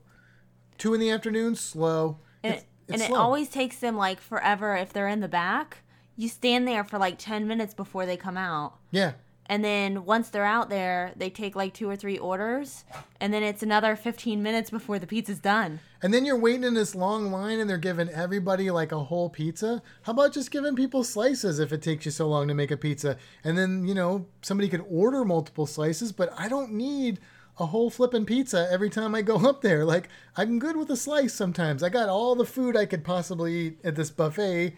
[0.78, 2.20] Two in the afternoon, slow.
[2.44, 5.28] And, It's- it, and it's it always takes them like forever if they're in the
[5.28, 5.80] back.
[6.16, 8.78] You stand there for like 10 minutes before they come out.
[8.92, 9.14] yeah.
[9.50, 12.84] And then once they're out there, they take like two or three orders.
[13.20, 15.80] And then it's another 15 minutes before the pizza's done.
[16.02, 19.30] And then you're waiting in this long line and they're giving everybody like a whole
[19.30, 19.82] pizza.
[20.04, 22.78] How about just giving people slices if it takes you so long to make a
[22.78, 23.18] pizza?
[23.44, 27.20] And then, you know, somebody could order multiple slices, but I don't need
[27.60, 29.86] a whole flippin' pizza every time I go up there.
[29.86, 31.84] Like, I'm good with a slice sometimes.
[31.84, 34.76] I got all the food I could possibly eat at this buffet.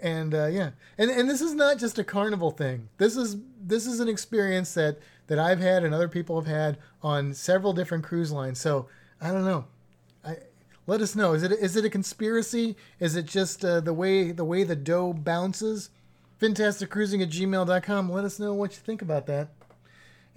[0.00, 2.88] And uh, yeah, and and this is not just a carnival thing.
[2.98, 6.78] This is this is an experience that that I've had and other people have had
[7.02, 8.60] on several different cruise lines.
[8.60, 8.88] So
[9.20, 9.64] I don't know.
[10.24, 10.36] I,
[10.86, 11.32] let us know.
[11.32, 12.76] Is it is it a conspiracy?
[13.00, 15.90] Is it just uh, the way the way the dough bounces?
[16.40, 18.10] Fantasticcruising at gmail.com.
[18.10, 19.48] Let us know what you think about that.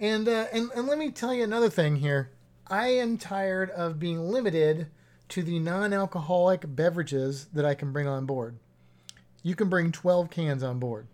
[0.00, 2.30] And uh, and and let me tell you another thing here.
[2.68, 4.88] I am tired of being limited
[5.30, 8.56] to the non-alcoholic beverages that I can bring on board.
[9.42, 11.06] You can bring 12 cans on board.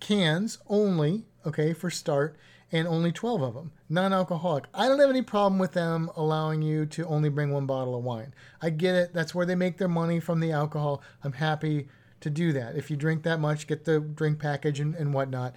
[0.00, 2.36] Cans only, okay, for start,
[2.70, 3.72] and only 12 of them.
[3.88, 4.64] Non alcoholic.
[4.74, 8.04] I don't have any problem with them allowing you to only bring one bottle of
[8.04, 8.34] wine.
[8.60, 9.14] I get it.
[9.14, 11.02] That's where they make their money from the alcohol.
[11.24, 11.88] I'm happy
[12.20, 12.76] to do that.
[12.76, 15.54] If you drink that much, get the drink package and, and whatnot.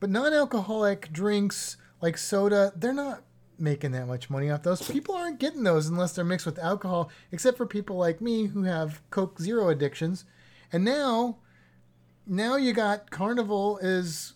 [0.00, 3.22] But non alcoholic drinks like soda, they're not
[3.58, 4.82] making that much money off those.
[4.90, 8.64] People aren't getting those unless they're mixed with alcohol, except for people like me who
[8.64, 10.24] have Coke Zero addictions.
[10.72, 11.38] And now,
[12.26, 14.34] now you got Carnival is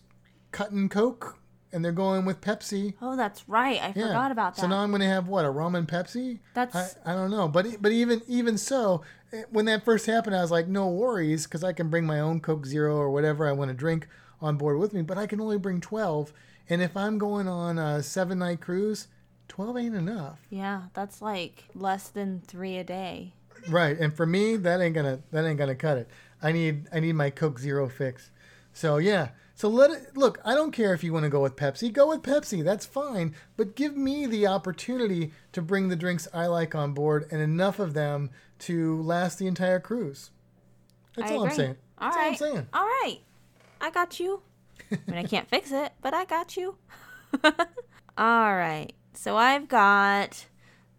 [0.51, 1.39] cutting Coke
[1.71, 2.93] and they're going with Pepsi.
[3.01, 3.81] Oh, that's right.
[3.81, 4.07] I Yeah.
[4.07, 4.61] forgot about that.
[4.61, 6.39] So now I'm going to have what a rum and Pepsi.
[6.53, 9.01] That's- I, I don't know, but but even even so,
[9.33, 12.19] eh, when that first happened, I was like, no worries, because I can bring my
[12.19, 14.07] own Coke Zero or whatever I want to drink
[14.41, 15.01] on board with me.
[15.01, 16.31] But I can only bring twelve,
[16.69, 19.07] and if I'm going on a seven night cruise,
[19.49, 20.39] twelve ain't enough.
[20.49, 23.33] yeah, that's like less than three a day.
[23.67, 26.09] Right, and for me, that ain't gonna that ain't gonna cut it.
[26.41, 28.31] I need I need my Coke Zero fix.
[28.73, 30.39] So yeah, so let it look.
[30.45, 32.63] I don't care if you want to go with Pepsi, go with Pepsi.
[32.63, 33.33] That's fine.
[33.55, 37.79] But give me the opportunity to bring the drinks I like on board and enough
[37.79, 40.29] of them to last the entire cruise.
[41.15, 41.75] That's I all I'm saying.
[41.97, 42.39] All That's all I'm right.
[42.39, 42.67] saying.
[42.73, 43.19] All right.
[43.81, 44.41] I got you.
[44.91, 46.77] I mean, I can't fix it, but I got you.
[47.43, 48.91] All right.
[49.13, 50.45] So I've got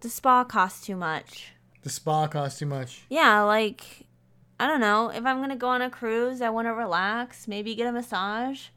[0.00, 1.52] the spa costs too much.
[1.82, 3.02] The spa costs too much.
[3.08, 4.06] Yeah, like
[4.60, 5.10] I don't know.
[5.10, 8.68] If I'm gonna go on a cruise, I want to relax, maybe get a massage,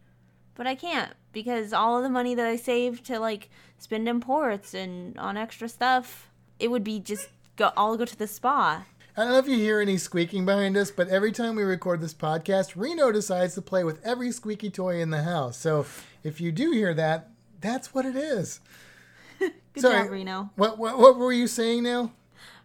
[0.56, 4.20] but I can't because all of the money that I saved to like spend in
[4.20, 7.72] ports and on extra stuff, it would be just go.
[7.76, 8.86] I'll go to the spa.
[9.18, 12.00] I don't know if you hear any squeaking behind us, but every time we record
[12.00, 15.58] this podcast, Reno decides to play with every squeaky toy in the house.
[15.58, 15.86] So
[16.24, 18.62] if you do hear that, that's what it is.
[19.40, 20.04] Good Sorry.
[20.04, 20.50] job, Reno.
[20.56, 22.14] What, what what were you saying now?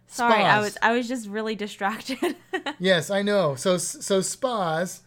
[0.07, 2.35] Sorry, I was I was just really distracted.
[2.79, 3.55] Yes, I know.
[3.55, 5.01] So so spas,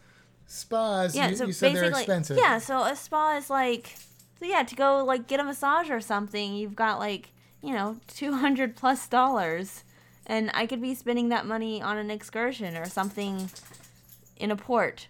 [0.46, 1.14] spas.
[1.14, 2.36] yeah, you, so you said they're expensive.
[2.36, 2.58] yeah.
[2.58, 3.96] So a spa is like,
[4.38, 7.32] so yeah, to go like get a massage or something, you've got like
[7.62, 9.84] you know two hundred plus dollars,
[10.26, 13.50] and I could be spending that money on an excursion or something
[14.36, 15.08] in a port.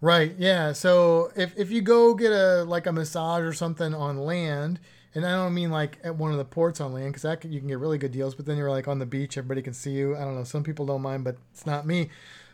[0.00, 0.34] Right.
[0.38, 0.72] Yeah.
[0.72, 4.78] So if if you go get a like a massage or something on land,
[5.16, 7.66] and I don't mean like at one of the ports on land because you can
[7.68, 8.34] get really good deals.
[8.36, 10.14] But then you're like on the beach, everybody can see you.
[10.16, 10.44] I don't know.
[10.44, 12.10] Some people don't mind, but it's not me.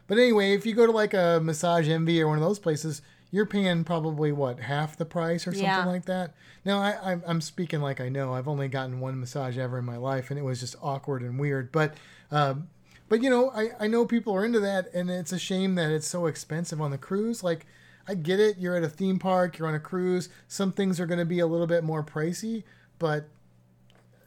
[0.06, 3.02] But anyway, if you go to like a Massage Envy or one of those places,
[3.30, 5.84] you're paying probably what half the price or something Yeah.
[5.86, 6.34] like that.
[6.64, 8.34] Now I, I'm I'm speaking like I know.
[8.34, 11.38] I've only gotten one massage ever in my life, and it was just awkward and
[11.38, 11.72] weird.
[11.72, 11.94] But
[12.30, 12.68] um,
[13.08, 15.90] but you know, I, I know people are into that, and it's a shame that
[15.90, 17.42] it's so expensive on the cruise.
[17.42, 17.66] Like,
[18.06, 18.58] I get it.
[18.58, 20.28] You're at a theme park, you're on a cruise.
[20.48, 22.64] Some things are going to be a little bit more pricey,
[22.98, 23.28] but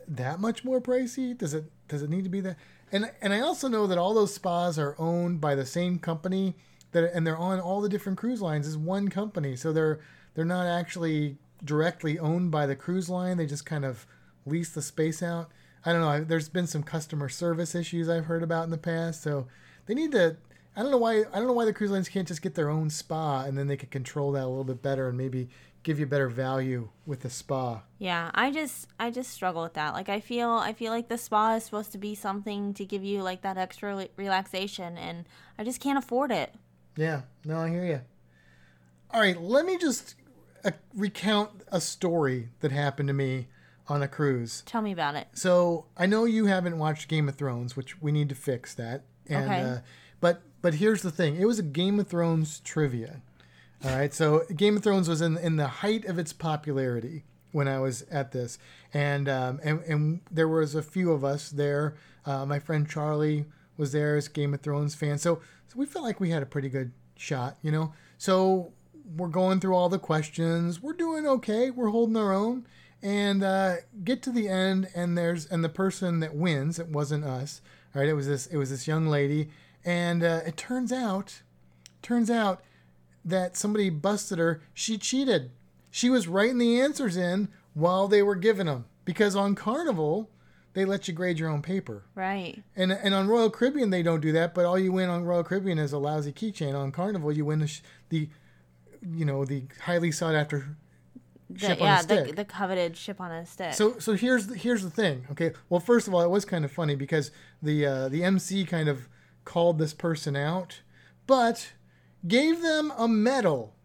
[0.07, 1.37] that much more pricey?
[1.37, 2.57] Does it does it need to be that?
[2.91, 6.55] And and I also know that all those spas are owned by the same company
[6.91, 9.55] that, and they're on all the different cruise lines is one company.
[9.55, 9.99] So they're
[10.33, 13.37] they're not actually directly owned by the cruise line.
[13.37, 14.05] They just kind of
[14.45, 15.49] lease the space out.
[15.85, 16.23] I don't know.
[16.23, 19.23] There's been some customer service issues I've heard about in the past.
[19.23, 19.47] So
[19.85, 20.37] they need to.
[20.75, 21.19] I don't know why.
[21.19, 23.67] I don't know why the cruise lines can't just get their own spa and then
[23.67, 25.49] they could control that a little bit better and maybe
[25.83, 27.83] give you better value with the spa.
[27.99, 29.93] Yeah, I just I just struggle with that.
[29.93, 33.03] Like I feel I feel like the spa is supposed to be something to give
[33.03, 35.25] you like that extra rela- relaxation, and
[35.57, 36.53] I just can't afford it.
[36.97, 38.01] Yeah, no, I hear you.
[39.11, 40.15] All right, let me just
[40.65, 43.47] uh, recount a story that happened to me
[43.87, 44.63] on a cruise.
[44.65, 45.27] Tell me about it.
[45.33, 49.03] So I know you haven't watched Game of Thrones, which we need to fix that.
[49.27, 49.61] And Okay.
[49.61, 49.77] uh,
[50.19, 53.21] but but here's the thing: it was a Game of Thrones trivia.
[53.83, 57.67] All right, so Game of Thrones was in in the height of its popularity when
[57.67, 58.57] I was at this,
[58.93, 61.95] and um, and and there was a few of us there.
[62.25, 63.45] Uh, my friend Charlie
[63.77, 66.47] was there as Game of Thrones fan, so so we felt like we had a
[66.47, 67.93] pretty good shot, you know.
[68.17, 68.73] So
[69.15, 70.81] we're going through all the questions.
[70.81, 71.69] We're doing okay.
[71.69, 72.65] We're holding our own,
[73.01, 76.79] and uh, get to the end, and there's and the person that wins.
[76.79, 77.61] It wasn't us.
[77.93, 78.47] All right, it was this.
[78.47, 79.49] It was this young lady,
[79.85, 81.41] and uh, it turns out,
[82.01, 82.61] turns out
[83.23, 84.61] that somebody busted her.
[84.73, 85.51] She cheated.
[85.91, 90.29] She was writing the answers in while they were giving them because on Carnival
[90.73, 92.03] they let you grade your own paper.
[92.15, 92.61] Right.
[92.75, 95.43] And and on Royal Caribbean they don't do that, but all you win on Royal
[95.43, 96.75] Caribbean is a lousy keychain.
[96.75, 98.27] On Carnival you win the sh- the
[99.01, 100.75] you know the highly sought after
[101.49, 102.25] The- ship on yeah, a stick.
[102.27, 103.73] the the coveted ship on a stick.
[103.73, 105.25] So so here's the, here's the thing.
[105.31, 105.53] Okay.
[105.69, 107.31] Well, first of all, it was kind of funny because
[107.63, 109.07] the uh, the MC kind of
[109.45, 110.81] called this person out,
[111.27, 111.73] but
[112.27, 113.75] gave them a medal.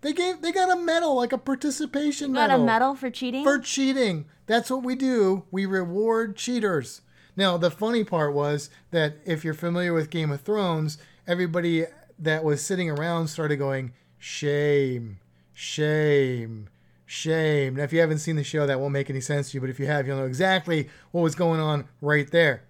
[0.00, 3.44] They gave they got a medal like a participation got medal a medal for cheating.
[3.44, 4.26] for cheating.
[4.46, 5.44] That's what we do.
[5.50, 7.00] We reward cheaters.
[7.36, 11.86] Now, the funny part was that if you're familiar with Game of Thrones, everybody
[12.18, 15.18] that was sitting around started going, shame,
[15.52, 16.68] shame,
[17.06, 17.76] shame.
[17.76, 19.70] Now, if you haven't seen the show, that won't make any sense to you, but
[19.70, 22.64] if you have, you'll know exactly what was going on right there.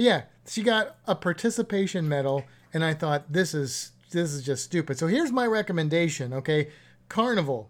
[0.00, 4.64] But yeah, she got a participation medal, and I thought this is this is just
[4.64, 4.96] stupid.
[4.96, 6.70] So here's my recommendation, okay?
[7.10, 7.68] Carnival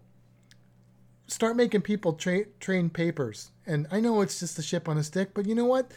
[1.27, 3.51] start making people tra- train papers.
[3.67, 5.91] And I know it's just a ship on a stick, but you know what?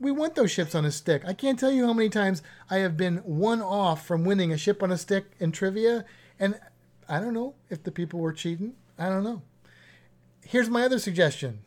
[0.00, 1.22] We want those ships on a stick.
[1.26, 4.56] I can't tell you how many times I have been one off from winning a
[4.56, 6.06] ship on a stick in trivia,
[6.40, 6.58] and
[7.10, 8.72] I don't know if the people were cheating.
[8.98, 9.42] I don't know.
[10.46, 11.58] Here's my other suggestion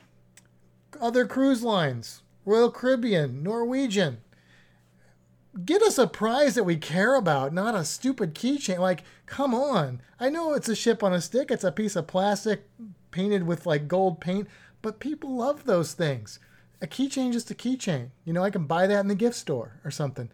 [1.00, 4.20] other cruise lines Royal Caribbean, Norwegian.
[5.66, 8.80] Get us a prize that we care about, not a stupid keychain.
[8.80, 10.02] Like, come on.
[10.18, 12.64] I know it's a ship on a stick, it's a piece of plastic
[13.12, 14.48] painted with like gold paint,
[14.82, 16.40] but people love those things.
[16.82, 18.12] A keychain just a keychain.
[18.24, 20.30] You know, I can buy that in the gift store or something.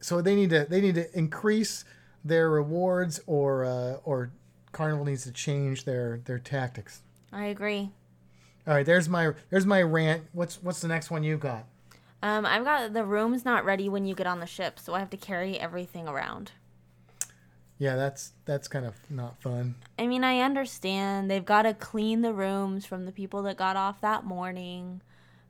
[0.00, 1.84] So they need to they need to increase
[2.24, 4.30] their rewards or uh, or
[4.70, 7.00] Carnival needs to change their their tactics.
[7.32, 7.90] I agree.
[8.66, 10.24] All right, there's my there's my rant.
[10.32, 11.66] What's what's the next one you got?
[12.22, 14.98] Um, I've got the room's not ready when you get on the ship, so I
[14.98, 16.52] have to carry everything around.
[17.76, 19.74] Yeah, that's that's kind of not fun.
[19.98, 23.76] I mean, I understand they've got to clean the rooms from the people that got
[23.76, 25.02] off that morning,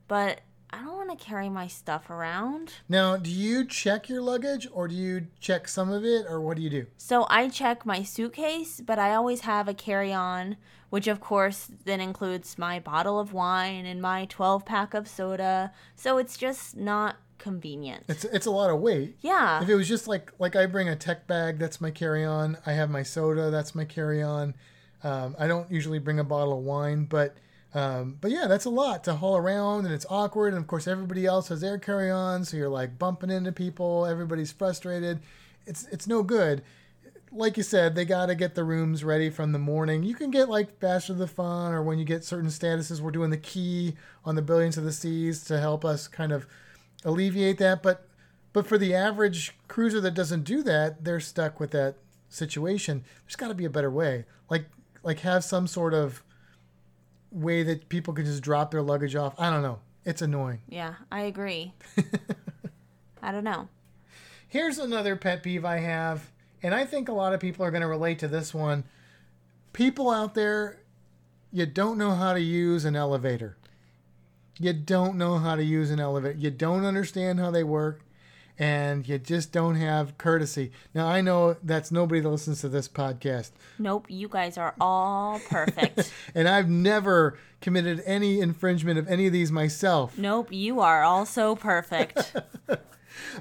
[0.09, 2.73] but I don't want to carry my stuff around.
[2.89, 6.57] Now, do you check your luggage or do you check some of it or what
[6.57, 6.87] do you do?
[6.97, 10.57] So I check my suitcase, but I always have a carry on,
[10.89, 15.71] which of course then includes my bottle of wine and my 12 pack of soda.
[15.95, 18.03] So it's just not convenient.
[18.07, 19.17] It's it's a lot of weight.
[19.21, 19.61] Yeah.
[19.61, 22.57] If it was just like like I bring a tech bag, that's my carry on.
[22.65, 24.55] I have my soda, that's my carry on.
[25.03, 27.37] Um, I don't usually bring a bottle of wine, but
[27.75, 30.53] um, but yeah, that's a lot to haul around, and it's awkward.
[30.53, 34.05] And of course, everybody else has their carry on, so you're like bumping into people.
[34.05, 35.19] Everybody's frustrated.
[35.67, 36.63] It's it's no good.
[37.33, 40.03] Like you said, they got to get the rooms ready from the morning.
[40.03, 43.11] You can get like Faster to the Fun, or when you get certain statuses, we're
[43.11, 46.47] doing the key on the Brilliance of the Seas to help us kind of
[47.03, 47.83] alleviate that.
[47.83, 48.07] But
[48.53, 51.95] but for the average cruiser that doesn't do that, they're stuck with that
[52.29, 53.03] situation.
[53.25, 54.23] There's got to be a better way.
[54.49, 54.67] Like
[55.03, 56.23] like have some sort of
[57.35, 59.35] way that people can just drop their luggage off.
[59.37, 59.79] I don't know.
[60.05, 60.61] It's annoying.
[60.69, 61.73] Yeah, I agree.
[63.21, 63.67] I don't know.
[64.47, 66.31] Here's another pet peeve I have,
[66.63, 68.85] and I think a lot of people are going to relate to this one.
[69.73, 70.81] People out there,
[71.51, 73.57] you don't know how to use an elevator.
[74.57, 76.37] You don't know how to use an elevator.
[76.37, 78.01] You don't understand how they work,
[78.57, 80.71] and you just don't have courtesy.
[80.93, 85.39] Now, I know that's nobody that listens to this podcast, Nope, you guys are all
[85.49, 86.11] perfect.
[86.35, 90.17] and I've never committed any infringement of any of these myself.
[90.17, 92.33] nope, you are also perfect.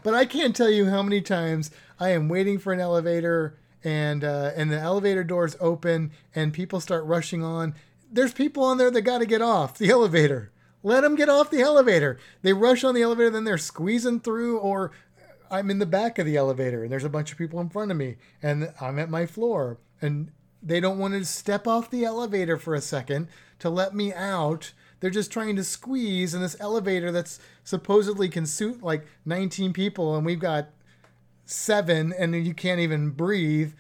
[0.03, 4.24] But I can't tell you how many times I am waiting for an elevator and
[4.24, 7.74] uh, and the elevator doors open and people start rushing on.
[8.11, 10.50] There's people on there that got to get off the elevator.
[10.83, 12.18] Let them get off the elevator.
[12.42, 14.92] They rush on the elevator, then they're squeezing through, or
[15.54, 17.92] I'm in the back of the elevator and there's a bunch of people in front
[17.92, 22.04] of me and I'm at my floor and they don't want to step off the
[22.04, 23.28] elevator for a second
[23.60, 24.72] to let me out.
[24.98, 30.16] They're just trying to squeeze in this elevator that's supposedly can suit like 19 people
[30.16, 30.70] and we've got
[31.44, 33.74] seven and you can't even breathe.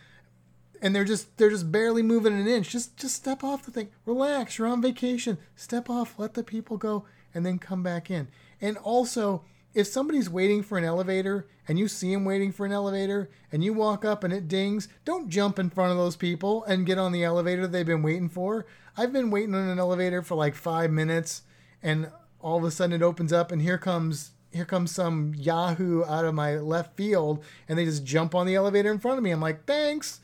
[0.80, 2.70] And they're just they're just barely moving an inch.
[2.70, 3.88] Just just step off the thing.
[4.06, 5.38] Relax you're on vacation.
[5.56, 8.28] Step off let the people go and then come back in.
[8.60, 9.42] And also
[9.74, 13.64] if somebody's waiting for an elevator and you see them waiting for an elevator and
[13.64, 16.98] you walk up and it dings don't jump in front of those people and get
[16.98, 20.54] on the elevator they've been waiting for i've been waiting on an elevator for like
[20.54, 21.42] five minutes
[21.82, 22.10] and
[22.40, 26.24] all of a sudden it opens up and here comes here comes some yahoo out
[26.24, 29.30] of my left field and they just jump on the elevator in front of me
[29.30, 30.20] i'm like thanks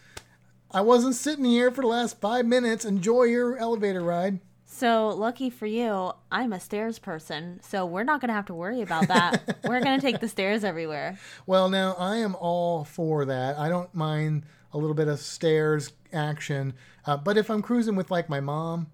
[0.73, 2.85] I wasn't sitting here for the last five minutes.
[2.85, 4.39] Enjoy your elevator ride.
[4.81, 8.55] So, lucky for you, I'm a stairs person, so we're not going to have to
[8.55, 9.59] worry about that.
[9.65, 11.19] we're going to take the stairs everywhere.
[11.47, 13.59] Well, now I am all for that.
[13.59, 16.73] I don't mind a little bit of stairs action,
[17.07, 18.87] uh, but if I'm cruising with like my mom,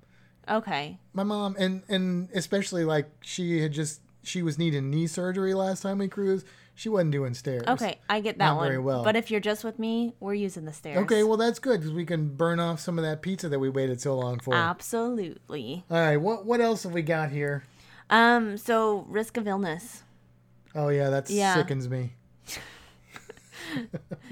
[0.48, 0.98] Okay.
[1.12, 5.82] my mom, and and especially like she had just she was needing knee surgery last
[5.82, 6.46] time we cruised,
[6.76, 7.64] she wasn't doing stairs.
[7.66, 8.66] Okay, I get that Not one.
[8.68, 9.02] very well.
[9.02, 10.98] But if you're just with me, we're using the stairs.
[10.98, 13.68] Okay, well that's good because we can burn off some of that pizza that we
[13.68, 14.54] waited so long for.
[14.54, 15.84] Absolutely.
[15.90, 17.64] All right, what what else have we got here?
[18.10, 20.02] Um, so risk of illness.
[20.74, 21.54] Oh yeah, that Yeah.
[21.54, 22.12] sickens me.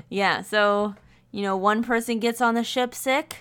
[0.09, 0.95] Yeah, so
[1.33, 3.39] you know, one person gets on the ship sick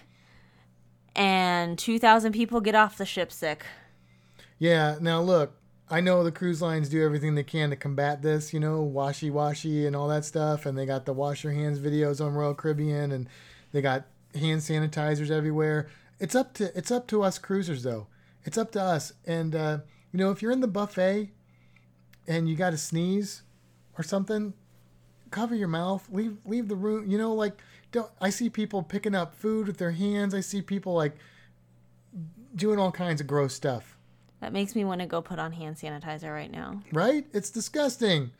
[1.16, 3.66] and 2000 people get off the ship sick.
[4.58, 5.56] Yeah, now look,
[5.94, 9.30] I know the cruise lines do everything they can to combat this, you know, washy
[9.30, 12.56] washy and all that stuff, and they got the wash your hands videos on Royal
[12.56, 13.30] Caribbean, and
[13.72, 15.88] they got hand sanitizers everywhere.
[16.20, 18.08] It's up to it's up to us cruisers though.
[18.44, 19.78] It's up to us, and uh,
[20.12, 21.30] you know, if you're in the buffet
[22.28, 23.44] and you got to sneeze
[23.96, 24.56] or something,
[25.30, 26.10] cover your mouth.
[26.12, 27.08] Leave leave the room.
[27.08, 28.10] You know, like don't.
[28.20, 30.34] I see people picking up food with their hands.
[30.34, 31.18] I see people like
[32.56, 33.93] doing all kinds of gross stuff,
[34.44, 36.82] That makes me want to go put on hand sanitizer right now.
[36.92, 37.26] right?
[37.32, 38.32] It's disgusting.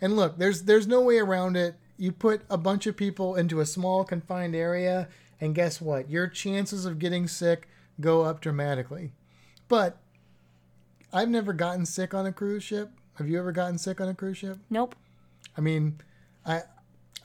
[0.00, 1.74] And look, there's there's no way around it.
[1.98, 5.08] You put a bunch of people into a small confined area,
[5.38, 6.08] and guess what?
[6.08, 7.68] Your chances of getting sick
[8.00, 9.12] go up dramatically.
[9.68, 9.98] But
[11.12, 12.92] I've never gotten sick on a cruise ship.
[13.16, 14.56] Have you ever gotten sick on a cruise ship?
[14.70, 14.94] Nope.
[15.58, 15.98] I mean,
[16.46, 16.62] I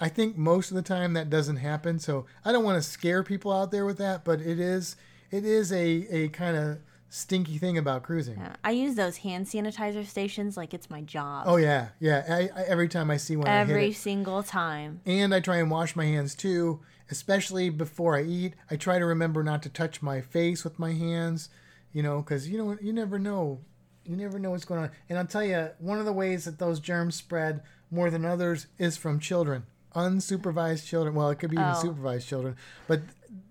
[0.02, 2.00] I think most of the time that doesn't happen.
[2.00, 4.98] So I don't want to scare people out there with that, but it is
[5.32, 6.80] it is a a kind of
[7.16, 8.38] stinky thing about cruising.
[8.38, 11.46] Yeah, I use those hand sanitizer stations like it's my job.
[11.48, 12.26] Oh yeah, yeah.
[12.30, 15.02] I, I, every time I see one, Every single time.
[15.06, 18.54] and I try and wash my hands too, especially before I eat.
[18.70, 21.50] I try to remember not to touch my face with my hands,
[21.94, 23.62] you know, because you know you never know,
[24.04, 24.92] you never know what's going on.
[25.10, 28.68] And I'll tell you, one of the ways that those germs spread more than others
[28.78, 29.64] is from children,
[29.96, 31.16] unsupervised children.
[31.16, 31.82] Well, it could be even Oh.
[31.82, 32.58] supervised children,
[32.88, 33.02] but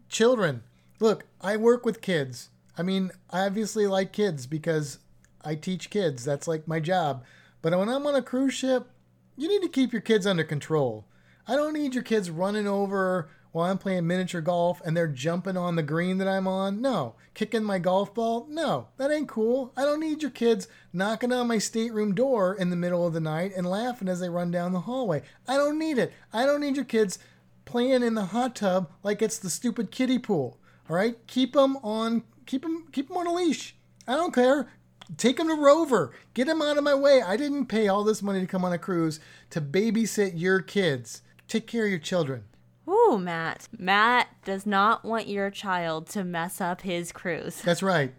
[0.09, 0.63] children.
[1.01, 2.51] Look, I work with kids.
[2.77, 4.99] I mean, I obviously like kids because
[5.45, 6.25] I teach kids.
[6.25, 7.25] That's like my job.
[7.63, 8.91] But when I'm on a cruise ship,
[9.37, 11.07] you need to keep your kids under control.
[11.47, 15.57] I don't need your kids running over while I'm playing miniature golf and they're jumping
[15.57, 16.81] on the green that I'm on.
[16.81, 17.15] No.
[17.35, 18.47] Kicking my golf ball?
[18.49, 18.89] No.
[18.97, 19.73] That ain't cool.
[19.77, 23.21] I don't need your kids knocking on my stateroom door in the middle of the
[23.21, 25.23] night and laughing as they run down the hallway.
[25.47, 26.13] I don't need it.
[26.33, 27.19] I don't need your kids
[27.65, 30.59] playing in the hot tub like it's the stupid kiddie pool.
[30.91, 31.17] All right?
[31.29, 33.77] Keep them on keep him keep him on a leash.
[34.07, 34.69] I don't care.
[35.17, 36.13] Take him to Rover.
[36.33, 37.23] Get him out of my way.
[37.23, 39.21] I didn't pay all this money to come on a cruise
[39.51, 41.23] to babysit your kids.
[41.47, 42.45] Take care of your children.
[42.89, 43.69] Ooh, Matt.
[43.79, 47.61] Matt does not want your child to mess up his cruise.
[47.63, 48.15] That's right.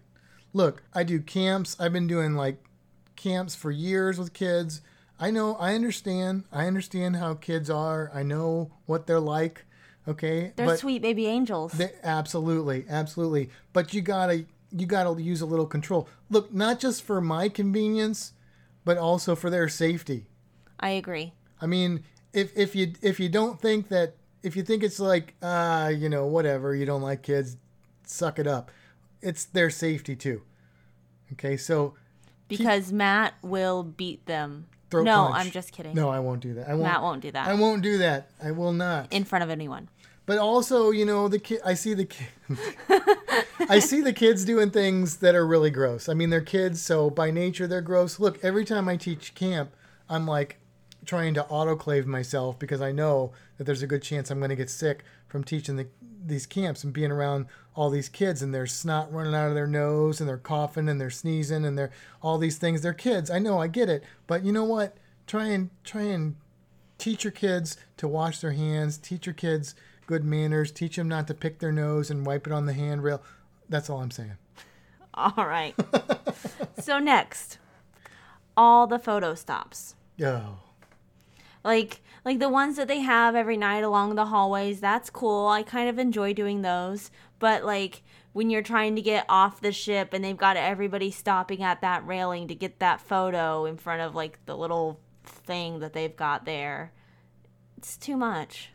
[0.52, 1.76] Look, I do camps.
[1.78, 2.62] I've been doing like
[3.14, 4.80] camps for years with kids.
[5.18, 6.44] I know, I understand.
[6.52, 8.10] I understand how kids are.
[8.14, 9.65] I know what they're like.
[10.08, 10.52] Okay?
[10.56, 11.72] They're but sweet baby angels.
[11.72, 13.50] They, absolutely, absolutely.
[13.72, 16.08] But you gotta you gotta use a little control.
[16.30, 18.32] Look, not just for my convenience,
[18.84, 20.26] but also for their safety.
[20.78, 21.32] I agree.
[21.60, 25.34] I mean, if if you if you don't think that if you think it's like
[25.42, 27.56] ah you know whatever you don't like kids,
[28.04, 28.70] suck it up.
[29.22, 30.42] It's their safety too.
[31.32, 31.94] Okay, so
[32.48, 34.66] Because Matt will beat them.
[34.92, 35.34] no, punch.
[35.46, 35.94] I'm just kidding.
[35.94, 36.68] No, I won't do that.
[36.68, 36.82] I won't.
[36.84, 38.30] Matt won't do that I won't do that.
[38.42, 39.12] I will not.
[39.12, 39.88] in front of anyone.
[40.26, 41.60] But also, you know, the kid.
[41.64, 42.28] I see the kid.
[43.68, 46.08] I see the kids doing things that are really gross.
[46.08, 48.18] I mean, they're kids, so by nature they're gross.
[48.18, 49.70] Look, every time I teach camp,
[50.08, 50.58] I'm like
[51.04, 54.56] trying to autoclave myself because I know that there's a good chance I'm going to
[54.56, 55.86] get sick from teaching the,
[56.24, 59.66] these camps and being around all these kids and there's snot running out of their
[59.66, 62.82] nose and they're coughing and they're sneezing and they're all these things.
[62.82, 63.30] They're kids.
[63.30, 64.02] I know, I get it.
[64.26, 64.96] But you know what?
[65.26, 66.36] Try and try and
[66.98, 69.74] teach your kids to wash their hands, teach your kids
[70.06, 73.22] good manners, teach them not to pick their nose and wipe it on the handrail.
[73.68, 74.36] That's all I'm saying.
[75.14, 75.74] All right.
[76.80, 77.58] so next,
[78.56, 79.94] all the photo stops.
[80.22, 80.58] Oh,
[81.64, 85.48] Like like the ones that they have every night along the hallways, that's cool.
[85.48, 87.10] I kind of enjoy doing those.
[87.38, 88.02] But like
[88.32, 92.06] when you're trying to get off the ship and they've got everybody stopping at that
[92.06, 96.44] railing to get that photo in front of like the little thing that they've got
[96.44, 96.92] there.
[97.78, 98.70] It's too much.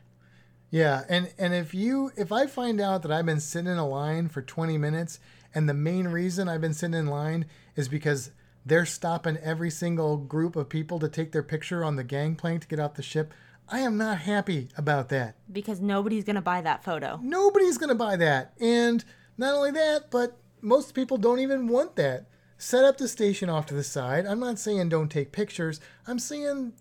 [0.71, 1.03] Yeah.
[1.09, 4.29] And and if you if I find out that I've been sitting in a line
[4.29, 5.19] for 20 minutes
[5.53, 7.45] and the main reason I've been sitting in line
[7.75, 8.31] is because
[8.65, 12.67] they're stopping every single group of people to take their picture on the gangplank to
[12.67, 13.33] get off the ship,
[13.67, 15.35] I am not happy about that.
[15.51, 17.19] Because nobody's gonna buy that photo.
[17.21, 18.53] Nobody's going to buy that.
[18.59, 19.03] And
[19.37, 22.27] not only that, but most people don't even want that.
[22.57, 24.25] Set up the station off to the side.
[24.25, 25.81] I'm not saying don't take pictures.
[26.05, 26.73] I'm saying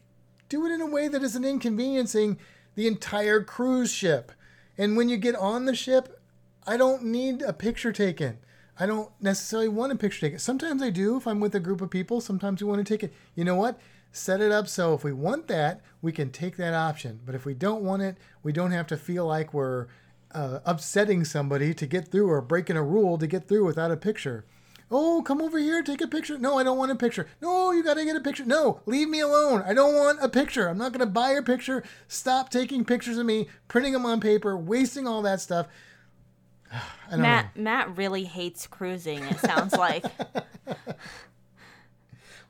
[0.48, 2.38] do it in a way that isn't inconveniencing
[2.74, 4.32] the entire cruise ship.
[4.78, 6.20] And when you get on the ship,
[6.66, 8.38] I don't need a picture taken.
[8.78, 10.38] I don't necessarily want a picture taken.
[10.38, 12.20] Sometimes I do if I'm with a group of people.
[12.20, 13.12] Sometimes we want to take it.
[13.34, 13.78] You know what?
[14.12, 17.20] Set it up so if we want that, we can take that option.
[17.24, 19.86] But if we don't want it, we don't have to feel like we're
[20.32, 23.96] uh, upsetting somebody to get through or breaking a rule to get through without a
[23.96, 24.44] picture.
[24.90, 26.36] Oh, come over here, take a picture.
[26.36, 27.28] No, I don't want a picture.
[27.40, 28.44] No, you got to get a picture.
[28.44, 29.62] No, leave me alone.
[29.64, 30.68] I don't want a picture.
[30.68, 31.84] I'm not to buy your picture.
[32.08, 35.68] Stop taking pictures of me, printing them on paper, wasting all that stuff.
[36.72, 37.22] I don't know.
[37.22, 40.04] Matt Matt really hates cruising, it sounds like.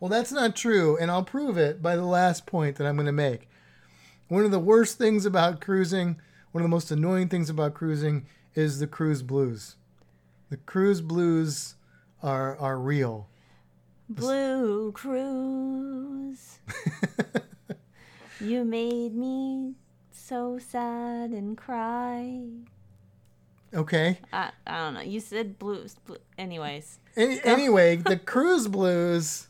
[0.00, 3.12] Well, that's not true, and I'll prove it by the last point that I'm to
[3.12, 3.50] make.
[4.28, 6.18] One of the worst things about cruising,
[6.52, 9.76] one of the most annoying things about cruising, is the cruise blues.
[10.48, 11.74] The cruise blues
[12.22, 13.28] are are real.
[14.08, 16.58] Blue cruise.
[18.40, 19.74] you made me
[20.10, 22.40] so sad and cry.
[23.72, 24.18] Okay.
[24.32, 25.00] I, I don't know.
[25.00, 25.94] You said blues.
[26.04, 26.16] Blue.
[26.36, 29.48] Anyways, Any, anyway, the cruise blues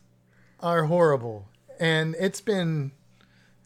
[0.61, 1.49] are horrible,
[1.79, 2.93] and it's been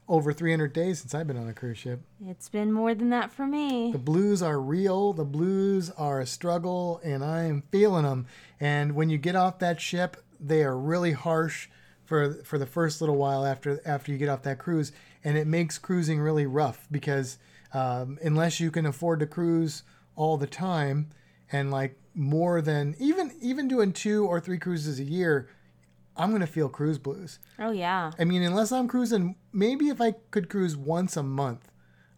[0.08, 2.00] over 300 days since I've been on a cruise ship.
[2.20, 3.90] it's been more than that for me.
[3.92, 5.12] The blues are real.
[5.12, 8.26] The blues are a struggle, and I am feeling them.
[8.60, 11.68] And when you get off that ship, they are really harsh
[12.04, 14.92] for for the first little while after after you get off that cruise,
[15.22, 17.38] and it makes cruising really rough because
[17.72, 19.82] um, unless you can afford to cruise
[20.16, 21.08] all the time
[21.50, 25.48] and like more than even even doing two or three cruises a year,
[26.16, 27.38] I'm gonna feel cruise blues.
[27.58, 28.12] Oh yeah.
[28.18, 31.70] I mean, unless I'm cruising, maybe if I could cruise once a month,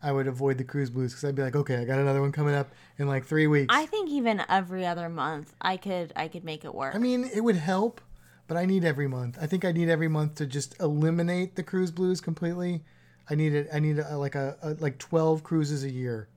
[0.03, 2.31] I would avoid the cruise blues because I'd be like, okay, I got another one
[2.33, 2.69] coming up
[2.99, 3.75] in like three weeks.
[3.75, 6.95] I think even every other month, I could I could make it work.
[6.95, 8.01] I mean, it would help,
[8.47, 9.39] but I need every month.
[9.41, 12.85] I think I need every month to just eliminate the cruise blues completely.
[13.31, 13.69] I need it.
[13.73, 16.29] I need a, like a, a like twelve cruises a year.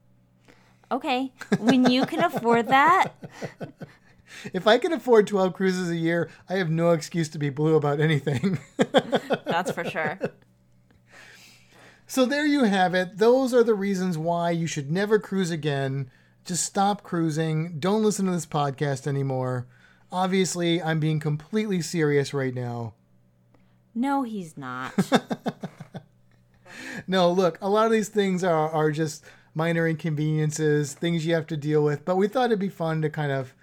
[0.92, 3.12] okay, when you can afford that,
[4.54, 7.76] If I can afford twelve cruises a year, I have no excuse to be blue
[7.76, 8.60] about anything.
[9.46, 10.20] that's for sure.
[12.08, 13.18] So there you have it.
[13.18, 16.10] Those are the reasons why you should never cruise again.
[16.44, 17.80] Just stop cruising.
[17.80, 19.68] Don't listen to this podcast anymore.
[20.12, 22.94] Obviously, I'm being completely serious right now.
[23.94, 24.94] No, he's not.
[27.08, 29.24] No, look, a lot of these things are, are just
[29.54, 33.10] minor inconveniences, things you have to deal with, but we thought it'd be fun to
[33.10, 33.54] kind of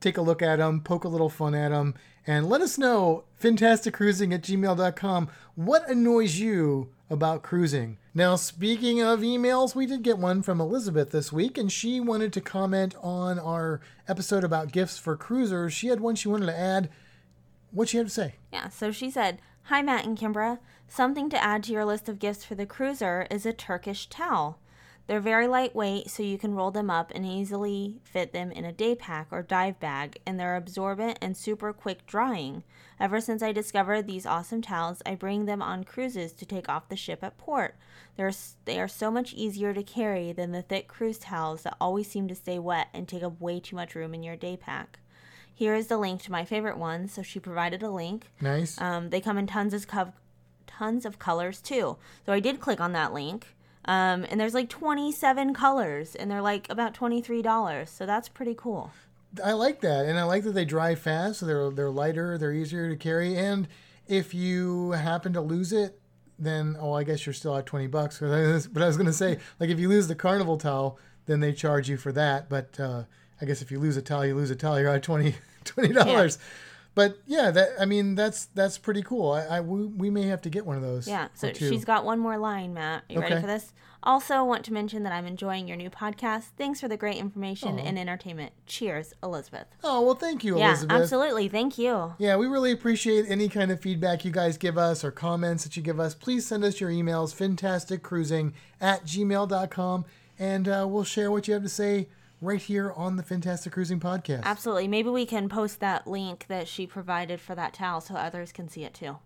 [0.00, 1.94] take a look at them, poke a little fun at them,
[2.26, 7.98] and let us know, fantasticcruising at gmail.com, what annoys you about cruising.
[8.14, 12.32] Now, speaking of emails, we did get one from Elizabeth this week, and she wanted
[12.34, 15.72] to comment on our episode about gifts for cruisers.
[15.72, 16.90] She had one she wanted to add.
[17.70, 18.34] What she had to say?
[18.52, 20.58] Yeah, so she said, Hi, Matt and Kimbra.
[20.88, 24.58] Something to add to your list of gifts for the cruiser is a Turkish towel.
[25.08, 28.72] They're very lightweight, so you can roll them up and easily fit them in a
[28.72, 32.62] day pack or dive bag, and they're absorbent and super quick drying.
[33.00, 36.90] Ever since I discovered these awesome towels, I bring them on cruises to take off
[36.90, 37.76] the ship at port.
[38.16, 38.32] They're,
[38.66, 42.28] they are so much easier to carry than the thick cruise towels that always seem
[42.28, 44.98] to stay wet and take up way too much room in your day pack.
[45.54, 47.08] Here is the link to my favorite one.
[47.08, 48.30] So she provided a link.
[48.42, 48.78] Nice.
[48.78, 50.12] Um, they come in tons of co-
[50.66, 51.96] tons of colors too.
[52.26, 53.54] So I did click on that link.
[53.88, 57.88] Um, and there's like 27 colors, and they're like about $23.
[57.88, 58.92] So that's pretty cool.
[59.42, 61.40] I like that, and I like that they dry fast.
[61.40, 63.66] So they're they're lighter, they're easier to carry, and
[64.06, 65.98] if you happen to lose it,
[66.38, 68.20] then oh, I guess you're still at twenty bucks.
[68.20, 70.98] But I was, but I was gonna say, like if you lose the carnival towel,
[71.26, 72.48] then they charge you for that.
[72.48, 73.04] But uh,
[73.40, 74.80] I guess if you lose a towel, you lose a towel.
[74.80, 75.34] You're at 20
[75.92, 76.38] dollars.
[76.98, 79.30] But yeah, that I mean that's that's pretty cool.
[79.30, 81.06] I, I we, we may have to get one of those.
[81.06, 81.28] Yeah.
[81.32, 83.04] So she's got one more line, Matt.
[83.08, 83.72] You ready for this?
[84.02, 86.46] Also, want to mention that I'm enjoying your new podcast.
[86.56, 88.50] Thanks for the great information and entertainment.
[88.66, 89.68] Cheers, Elizabeth.
[89.84, 91.02] Oh well, thank you, Yeah, Elizabeth.
[91.02, 91.46] absolutely.
[91.46, 92.14] Thank you.
[92.18, 95.76] Yeah, we really appreciate any kind of feedback you guys give us or comments that
[95.76, 96.16] you give us.
[96.16, 100.04] Please send us your emails, fantasticcruising at gmail.com,
[100.36, 102.08] and uh, we'll share what you have to say
[102.40, 104.42] right here on the Fantastic Cruising Podcast.
[104.44, 104.88] Absolutely.
[104.88, 108.68] Maybe we can post that link that she provided for that towel so others can
[108.68, 109.18] see it too.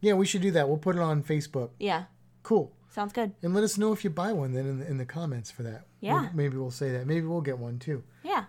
[0.00, 0.68] Yeah, we should do that.
[0.68, 1.70] We'll put it on Facebook.
[1.78, 2.04] Yeah.
[2.42, 2.72] Cool.
[2.90, 3.32] Sounds good.
[3.42, 5.62] And let us know if you buy one then in the, in the comments for
[5.64, 5.86] that.
[6.00, 6.22] Yeah.
[6.22, 7.06] Maybe- Maybe we'll say that.
[7.06, 8.02] Maybe we'll get one too.
[8.22, 8.44] Yeah.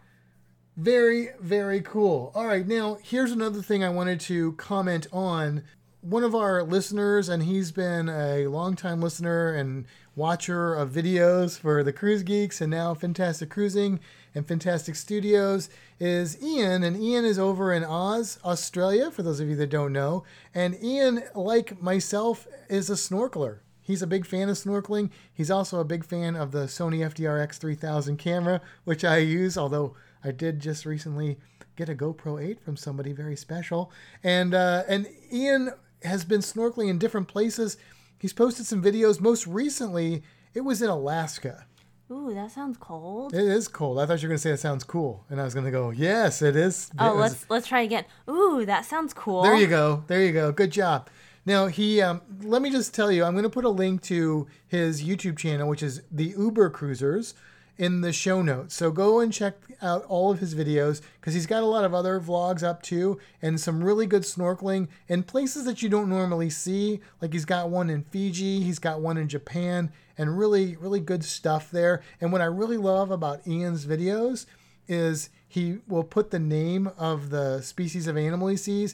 [0.77, 2.31] Very, very cool.
[2.35, 5.63] All right, now here's another thing I wanted to comment on.
[6.01, 9.85] One of our listeners, and he's been a longtime listener and
[10.15, 13.99] watcher of videos for the Cruise Geeks and now Fantastic Cruising
[14.35, 16.83] and Fantastic Studios, is Ian.
[16.83, 20.23] And Ian is over in Oz, Australia, for those of you that don't know.
[20.53, 23.59] And Ian, like myself, is a snorkeler.
[23.81, 25.09] He's a big fan of snorkeling.
[25.33, 29.95] He's also a big fan of the Sony FDRX 3000 camera, which I use, although
[30.23, 31.39] I did just recently
[31.75, 33.91] get a GoPro 8 from somebody very special.
[34.23, 35.71] And uh, and Ian
[36.03, 37.77] has been snorkeling in different places.
[38.19, 39.19] He's posted some videos.
[39.19, 40.21] Most recently,
[40.53, 41.65] it was in Alaska.
[42.11, 43.33] Ooh, that sounds cold.
[43.35, 43.99] It is cold.
[43.99, 45.25] I thought you were going to say it sounds cool.
[45.29, 46.89] And I was going to go, yes, it is.
[46.97, 48.05] Oh, It was- let's let's try again.
[48.29, 49.43] Ooh, that sounds cool.
[49.43, 50.03] There you go.
[50.07, 50.51] There you go.
[50.51, 51.07] Good job.
[51.45, 54.47] Now he, um, let me just tell you, I'm going to put a link to
[54.67, 57.33] his YouTube channel, which is the Uber Cruisers,
[57.79, 58.75] in the show notes.
[58.75, 61.93] So go and check out all of his videos because he's got a lot of
[61.93, 66.49] other vlogs up too, and some really good snorkeling in places that you don't normally
[66.49, 66.99] see.
[67.21, 71.23] Like he's got one in Fiji, he's got one in Japan, and really, really good
[71.23, 72.03] stuff there.
[72.19, 74.45] And what I really love about Ian's videos
[74.89, 78.93] is he will put the name of the species of animal he sees,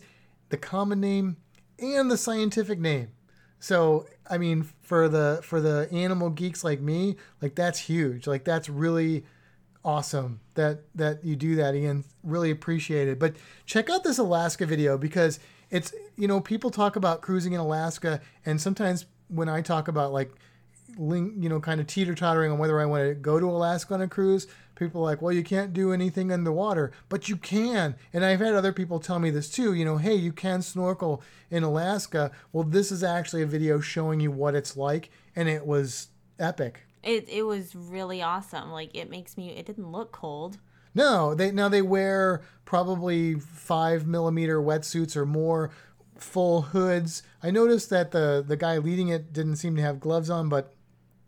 [0.49, 1.37] the common name,
[1.79, 3.09] and the scientific name.
[3.65, 8.27] So I mean, for the for the animal geeks like me, like that's huge.
[8.27, 9.25] Like that's really
[9.83, 12.03] awesome that that you do that, Ian.
[12.21, 13.17] Really appreciate it.
[13.17, 15.39] But check out this Alaska video because
[15.71, 20.13] it's you know people talk about cruising in Alaska, and sometimes when I talk about
[20.13, 20.31] like
[20.95, 23.95] link, you know, kind of teeter tottering on whether I want to go to Alaska
[23.95, 24.45] on a cruise.
[24.75, 27.95] People are like, well, you can't do anything underwater, but you can.
[28.13, 29.73] And I've had other people tell me this too.
[29.73, 32.31] You know, hey, you can snorkel in Alaska.
[32.51, 36.09] Well, this is actually a video showing you what it's like, and it was
[36.39, 36.81] epic.
[37.03, 38.71] It it was really awesome.
[38.71, 39.49] Like it makes me.
[39.51, 40.57] It didn't look cold.
[40.93, 45.71] No, they now they wear probably five millimeter wetsuits or more,
[46.17, 47.21] full hoods.
[47.43, 50.73] I noticed that the the guy leading it didn't seem to have gloves on, but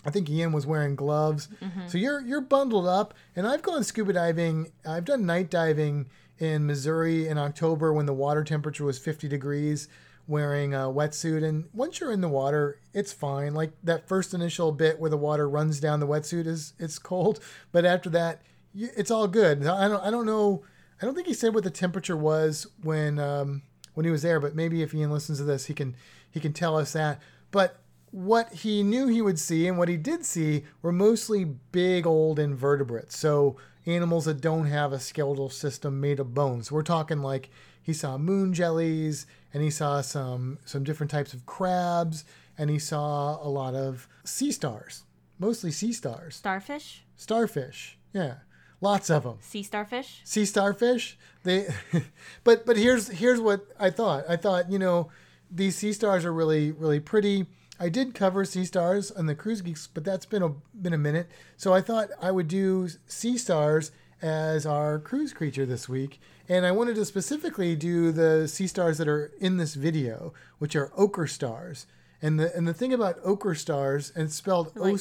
[0.06, 1.50] I think Ian was wearing gloves.
[1.88, 3.14] So you're you're bundled up.
[3.36, 4.72] And I've gone scuba diving.
[4.86, 6.08] I've done night diving
[6.39, 9.88] in Missouri in October when the water temperature was 50 degrees,
[10.28, 11.43] wearing a wetsuit.
[11.43, 13.54] And once you're in the water, it's fine.
[13.54, 17.39] Like that first initial bit where the water runs down the wetsuit is it's cold,
[17.72, 18.41] but after that,
[18.74, 19.66] you, it's all good.
[19.66, 20.64] I don't I don't know.
[21.02, 24.39] I don't think he said what the temperature was when um, when he was there,
[24.39, 25.95] but maybe if Ian listens to this, he can
[26.30, 27.20] he can tell us that.
[27.52, 27.80] But
[28.12, 32.39] what he knew he would see and what he did see were mostly big old
[32.39, 33.18] invertebrates.
[33.18, 36.72] So animals that don't have a skeletal system made of bones.
[36.72, 37.49] We're talking like
[37.82, 42.26] he saw moon jellies and he saw some some different types of crabs
[42.58, 45.03] and he saw a lot of sea stars,
[45.39, 47.97] mostly sea stars, Starfish, starfish.
[48.14, 48.36] Yeah,
[48.82, 50.22] lots of them sea starfish.
[50.24, 51.68] sea starfish they
[52.43, 55.10] but but here's here's what i thought i thought you know
[55.51, 57.45] these sea stars are really really pretty
[57.80, 60.50] i did cover sea stars on the cruise geeks but that's been a
[60.82, 65.66] been a minute so i thought i would do sea stars as our cruise creature
[65.66, 66.20] this week
[66.50, 70.76] and i wanted to specifically do the sea stars that are in this video which
[70.76, 71.86] are ochre stars
[72.22, 75.00] and the and the thing about ochre stars and spelled Like-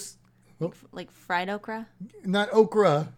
[0.60, 1.86] o Like fried okra.
[2.24, 3.12] not okra.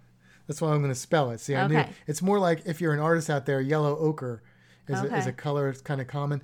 [0.48, 1.38] That's why I'm going to spell it.
[1.40, 1.90] See, I knew Okay.
[2.08, 4.42] it's more like if you're an artist out there, yellow ochre
[4.88, 5.68] is, a, is a color.
[5.68, 6.42] It's kind of common.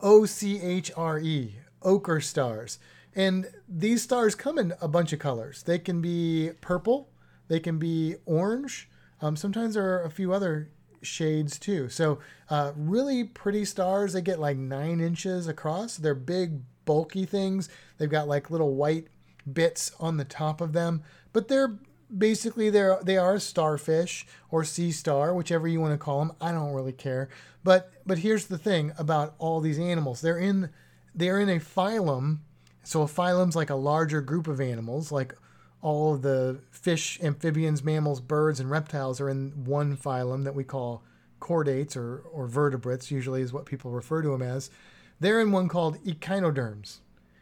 [0.00, 2.78] O C H R E, ochre stars.
[3.14, 5.62] And these stars come in a bunch of colors.
[5.62, 7.10] They can be purple,
[7.48, 8.88] they can be orange.
[9.20, 10.70] Um, sometimes there are a few other
[11.02, 11.88] shades too.
[11.88, 14.12] So, uh, really pretty stars.
[14.12, 15.96] They get like nine inches across.
[15.96, 17.68] They're big, bulky things.
[17.98, 19.08] They've got like little white
[19.50, 21.02] bits on the top of them,
[21.32, 21.78] but they're
[22.16, 26.32] basically they're they are a starfish or sea star, whichever you want to call them.
[26.40, 27.28] I don't really care.
[27.62, 30.20] But but here's the thing about all these animals.
[30.20, 30.70] They're in
[31.14, 32.38] they're in a phylum.
[32.82, 35.34] So a phylum's like a larger group of animals, like
[35.82, 40.64] all of the fish, amphibians, mammals, birds, and reptiles are in one phylum that we
[40.64, 41.02] call
[41.40, 44.70] chordates or, or vertebrates, usually is what people refer to them as.
[45.18, 47.00] They're in one called echinoderms,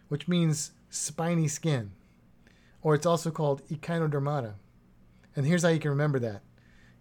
[0.08, 1.92] which means spiny skin,
[2.82, 4.54] or it's also called echinodermata.
[5.36, 6.42] And here's how you can remember that.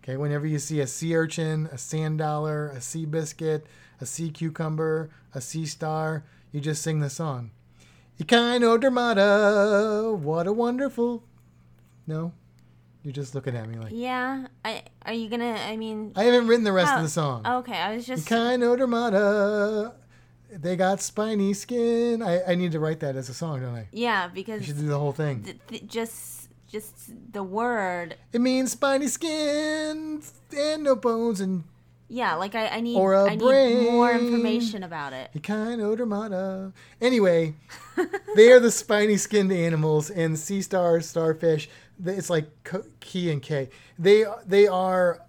[0.04, 3.66] Okay, whenever you see a sea urchin, a sand dollar, a sea biscuit,
[4.00, 6.24] a sea cucumber, a sea star,
[6.58, 7.52] you just sing the song.
[8.20, 11.24] Echinodermata, what a wonderful.
[12.08, 12.34] No?
[13.04, 13.92] You're just looking at me like.
[13.94, 14.48] Yeah.
[14.66, 15.52] I are you gonna?
[15.52, 16.14] I mean.
[16.16, 17.46] I haven't written the rest of the oh, song.
[17.46, 18.28] Okay, I was just.
[18.28, 19.94] Echinodermata,
[20.52, 22.24] they got spiny skin.
[22.24, 23.88] I, I need to write that as a song, don't I?
[23.92, 25.44] Yeah, I because should do the whole thing.
[25.44, 28.16] th- th- just just the word.
[28.34, 30.24] It means spiny skin
[30.58, 31.66] and no bones and
[32.10, 35.30] Yeah, like I, I need Or a I need more information about it.
[35.36, 36.72] Echinodermata.
[37.02, 37.56] Anyway,
[38.36, 41.70] they are the spiny skinned animals and sea stars, starfish.
[42.04, 42.50] It's like
[43.02, 43.70] key and K.
[44.00, 45.22] They they are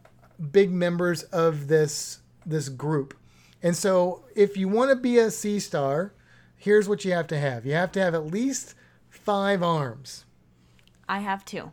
[0.52, 3.14] big members of this this group.
[3.62, 6.12] And so if you want to be a sea star,
[6.56, 7.66] here's what you have to have.
[7.66, 8.74] You have to have at least
[9.10, 10.24] 5 arms.
[11.08, 11.72] I have two.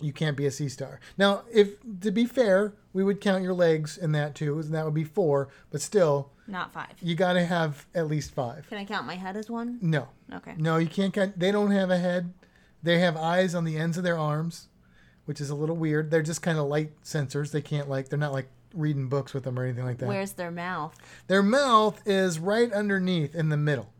[0.00, 1.00] You can't be a sea star.
[1.18, 4.86] Now, if to be fair, we would count your legs in that too, and that
[4.86, 6.92] would be 4, but still Not five.
[7.02, 8.70] you got to have at least 5.
[8.70, 9.78] Can I count my head as one?
[9.82, 10.08] No.
[10.32, 10.54] Okay.
[10.56, 11.38] No, you can't count.
[11.38, 12.32] They don't have a head.
[12.82, 14.68] They have eyes on the ends of their arms,
[15.26, 16.10] which is a little weird.
[16.10, 17.50] They're just kind of light sensors.
[17.50, 20.08] They can't like they're not like reading books with them or anything like that.
[20.08, 20.96] Where's their mouth?
[21.26, 23.92] Their mouth is right underneath in the middle.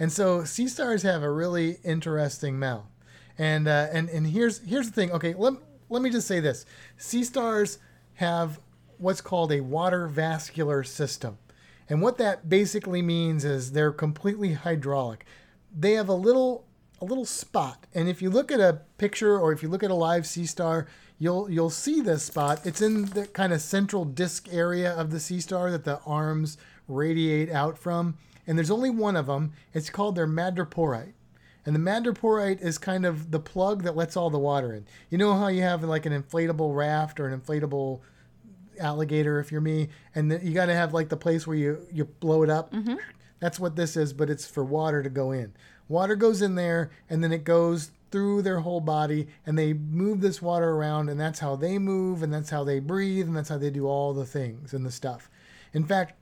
[0.00, 2.86] And so sea stars have a really interesting mouth.
[3.38, 5.12] And uh, and and here's here's the thing.
[5.12, 5.54] Okay, let
[5.88, 6.66] let me just say this.
[6.96, 7.78] Sea stars
[8.14, 8.60] have
[8.98, 11.38] what's called a water vascular system.
[11.88, 15.26] And what that basically means is they're completely hydraulic.
[15.76, 16.66] They have a little
[17.00, 17.86] a little spot.
[17.94, 20.46] And if you look at a picture or if you look at a live sea
[20.46, 20.86] star,
[21.18, 22.64] you'll you'll see this spot.
[22.64, 26.58] It's in the kind of central disc area of the sea star that the arms
[26.86, 28.16] radiate out from.
[28.46, 29.52] And there's only one of them.
[29.74, 31.14] It's called their madreporite.
[31.64, 34.86] And the madreporite is kind of the plug that lets all the water in.
[35.10, 38.00] You know how you have like an inflatable raft or an inflatable
[38.80, 41.86] alligator, if you're me, and then you got to have like the place where you
[41.92, 42.72] you blow it up.
[42.72, 42.96] Mm-hmm.
[43.40, 45.52] That's what this is, but it's for water to go in.
[45.88, 50.20] Water goes in there, and then it goes through their whole body, and they move
[50.20, 53.48] this water around, and that's how they move, and that's how they breathe, and that's
[53.48, 55.30] how they do all the things and the stuff.
[55.72, 56.14] In fact,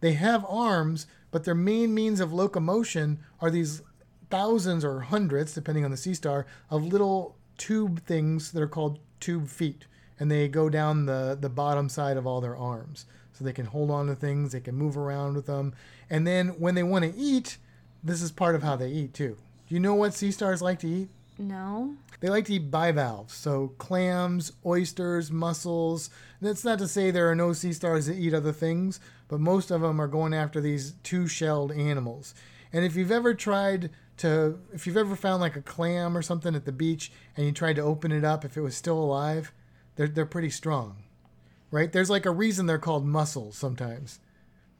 [0.00, 3.82] they have arms, but their main means of locomotion are these
[4.30, 8.98] thousands or hundreds, depending on the sea star, of little tube things that are called
[9.20, 9.86] tube feet.
[10.20, 13.06] And they go down the, the bottom side of all their arms.
[13.32, 15.74] So they can hold on to things, they can move around with them.
[16.10, 17.58] And then when they want to eat,
[18.02, 19.36] this is part of how they eat too.
[19.68, 21.08] Do you know what sea stars like to eat?
[21.38, 21.94] No.
[22.20, 26.10] They like to eat bivalves, so clams, oysters, mussels.
[26.40, 28.98] And that's not to say there are no sea stars that eat other things,
[29.28, 32.34] but most of them are going after these two shelled animals.
[32.72, 36.54] And if you've ever tried to, if you've ever found like a clam or something
[36.54, 39.52] at the beach and you tried to open it up if it was still alive,
[39.96, 40.96] they're, they're pretty strong,
[41.70, 41.92] right?
[41.92, 44.20] There's like a reason they're called mussels sometimes.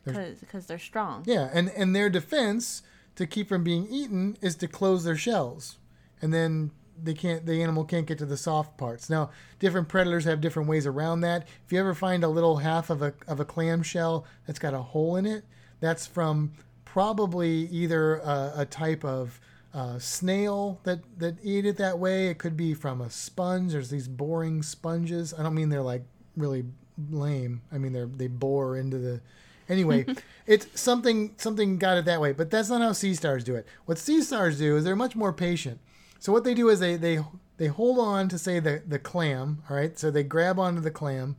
[0.04, 1.24] Because they're strong.
[1.26, 2.82] Yeah, and, and their defense
[3.16, 5.76] to keep from being eaten is to close their shells.
[6.22, 6.70] And then
[7.02, 9.10] they can't the animal can't get to the soft parts.
[9.10, 11.46] Now, different predators have different ways around that.
[11.66, 14.74] If you ever find a little half of a of a clam shell that's got
[14.74, 15.44] a hole in it,
[15.80, 16.52] that's from
[16.92, 19.40] probably either a, a type of
[19.74, 22.28] uh, snail that that eat it that way.
[22.28, 23.72] It could be from a sponge.
[23.72, 25.34] There's these boring sponges.
[25.36, 26.04] I don't mean they're like
[26.36, 26.64] really
[27.10, 27.62] lame.
[27.72, 29.20] I mean they're they bore into the
[29.68, 30.06] Anyway,
[30.46, 33.66] it's something something got it that way, but that's not how sea stars do it.
[33.84, 35.80] What sea stars do is they're much more patient.
[36.18, 37.20] So what they do is they they
[37.58, 39.98] they hold on to say the the clam, all right?
[39.98, 41.36] So they grab onto the clam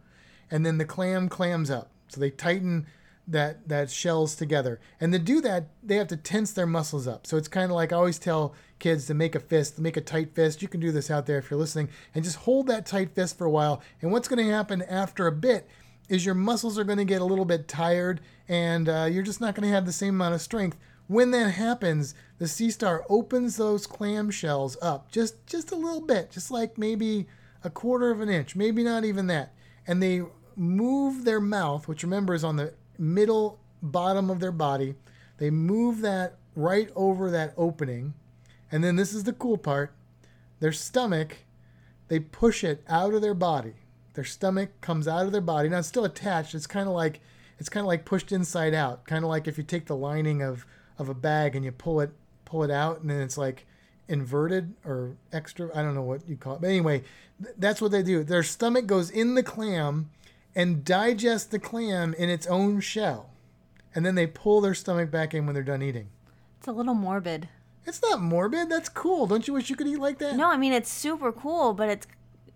[0.51, 1.91] and then the clam clams up.
[2.07, 2.87] So they tighten
[3.29, 4.79] that that shells together.
[4.99, 7.27] And to do that, they have to tense their muscles up.
[7.27, 10.01] So it's kind of like I always tell kids to make a fist, make a
[10.01, 10.61] tight fist.
[10.61, 13.37] You can do this out there if you're listening and just hold that tight fist
[13.37, 13.81] for a while.
[14.01, 15.67] And what's going to happen after a bit
[16.07, 19.41] is your muscles are going to get a little bit tired and uh, you're just
[19.41, 20.77] not going to have the same amount of strength.
[21.07, 26.01] When that happens, the sea star opens those clam shells up just just a little
[26.01, 27.27] bit, just like maybe
[27.63, 29.53] a quarter of an inch, maybe not even that.
[29.87, 30.21] And they
[30.55, 34.95] move their mouth, which remember is on the middle bottom of their body.
[35.37, 38.13] They move that right over that opening.
[38.71, 39.93] And then this is the cool part.
[40.59, 41.37] Their stomach,
[42.09, 43.73] they push it out of their body.
[44.13, 45.69] Their stomach comes out of their body.
[45.69, 46.53] Now it's still attached.
[46.53, 47.21] It's kind of like
[47.57, 49.05] it's kind of like pushed inside out.
[49.05, 50.65] Kind of like if you take the lining of
[50.97, 52.11] of a bag and you pull it
[52.43, 53.65] pull it out and then it's like
[54.09, 56.61] inverted or extra I don't know what you call it.
[56.61, 57.03] But anyway,
[57.41, 58.23] th- that's what they do.
[58.23, 60.09] Their stomach goes in the clam
[60.55, 63.29] and digest the clam in its own shell.
[63.95, 66.09] And then they pull their stomach back in when they're done eating.
[66.57, 67.49] It's a little morbid.
[67.85, 68.69] It's not morbid.
[68.69, 69.25] That's cool.
[69.25, 70.35] Don't you wish you could eat like that?
[70.35, 72.07] No, I mean it's super cool, but it's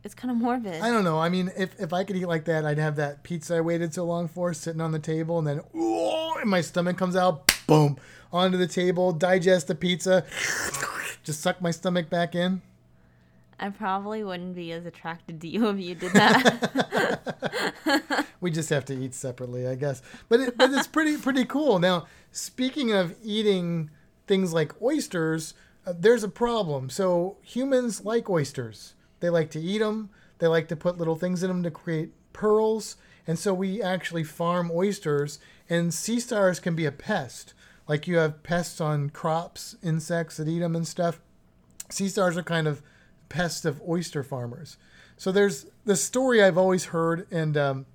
[0.03, 0.81] it's kind of morbid.
[0.81, 1.19] I don't know.
[1.19, 3.93] I mean, if, if I could eat like that, I'd have that pizza I waited
[3.93, 7.53] so long for sitting on the table, and then ooh, and my stomach comes out,
[7.67, 7.97] boom,
[8.31, 10.25] onto the table, digest the pizza,
[11.23, 12.61] just suck my stomach back in.
[13.59, 17.45] I probably wouldn't be as attracted to you if you did that.
[18.43, 20.01] We just have to eat separately, I guess.
[20.27, 21.79] But it, but it's pretty pretty cool.
[21.79, 23.89] Now, speaking of eating
[24.27, 25.53] things like oysters,
[25.87, 26.89] uh, there's a problem.
[26.89, 28.95] So humans like oysters.
[29.21, 30.09] They like to eat them.
[30.39, 32.97] They like to put little things in them to create pearls.
[33.25, 35.39] And so we actually farm oysters.
[35.69, 37.53] And sea stars can be a pest.
[37.87, 41.21] Like you have pests on crops, insects that eat them and stuff.
[41.89, 42.81] Sea stars are kind of
[43.33, 44.77] pests of oyster farmers.
[45.17, 47.85] So there's the story I've always heard, and um,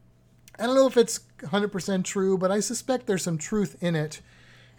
[0.59, 4.21] I don't know if it's 100% true, but I suspect there's some truth in it.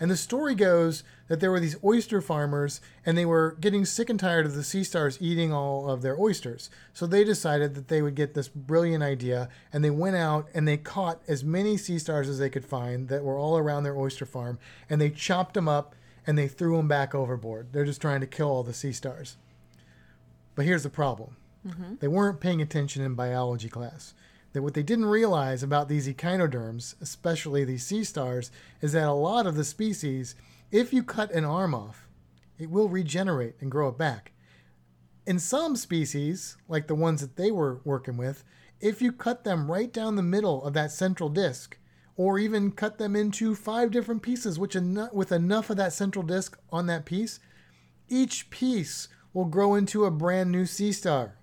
[0.02, 4.10] And the story goes that there were these oyster farmers and they were getting sick
[4.10, 6.70] and tired of the sea stars eating all of their oysters.
[6.94, 10.66] So they decided that they would get this brilliant idea and they went out and
[10.66, 13.98] they caught as many sea stars as they could find that were all around their
[13.98, 14.58] oyster farm
[14.90, 15.96] and they chopped them up
[16.26, 17.74] and they threw them back overboard.
[17.74, 19.36] They're just trying to kill all the sea stars.
[20.56, 21.36] But here's the problem
[21.66, 21.96] mm-hmm.
[22.00, 24.14] they weren't paying attention in biology class.
[24.54, 29.14] That what they didn't realize about these echinoderms, especially these sea stars, is that a
[29.14, 30.36] lot of the species,
[30.72, 32.08] if you cut an arm off,
[32.58, 34.32] it will regenerate and grow it back.
[35.28, 38.44] In some species, like the ones that they were working with,
[38.80, 41.78] if you cut them right down the middle of that central disc,
[42.16, 46.26] or even cut them into five different pieces, which eno- with enough of that central
[46.26, 47.40] disc on that piece,
[48.10, 49.08] each piece
[49.40, 51.36] will grow into a brand new sea star.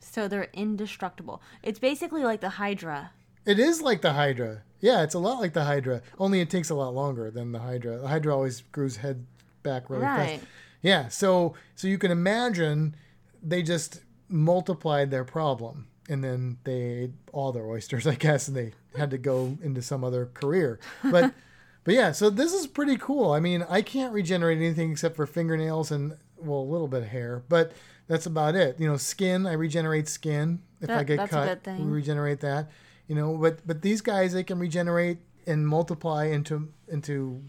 [0.00, 1.42] so they're indestructible.
[1.62, 3.10] It's basically like the Hydra.
[3.44, 4.62] It is like the Hydra.
[4.80, 6.02] Yeah, it's a lot like the Hydra.
[6.18, 7.98] Only it takes a lot longer than the Hydra.
[7.98, 9.26] The Hydra always grows head
[9.62, 10.38] back really Right.
[10.40, 10.50] fast.
[10.82, 12.94] Yeah, so so you can imagine
[13.42, 18.56] they just multiplied their problem and then they ate all their oysters, I guess, and
[18.56, 20.78] they had to go into some other career.
[21.02, 21.32] But
[21.84, 23.32] but yeah, so this is pretty cool.
[23.32, 27.08] I mean, I can't regenerate anything except for fingernails and well, a little bit of
[27.08, 27.72] hair, but
[28.06, 28.78] that's about it.
[28.78, 31.66] You know, skin, I regenerate skin if I get that's cut.
[31.66, 32.70] we regenerate that.
[33.08, 37.42] You know, but but these guys they can regenerate and multiply into into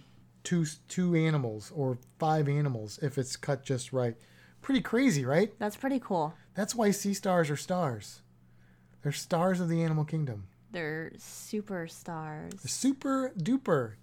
[0.43, 4.15] two two animals or five animals if it's cut just right.
[4.61, 5.53] Pretty crazy, right?
[5.59, 6.33] That's pretty cool.
[6.55, 8.21] That's why sea stars are stars.
[9.03, 10.47] They're stars of the animal kingdom.
[10.71, 12.67] They're superstars.
[12.67, 13.93] Super duper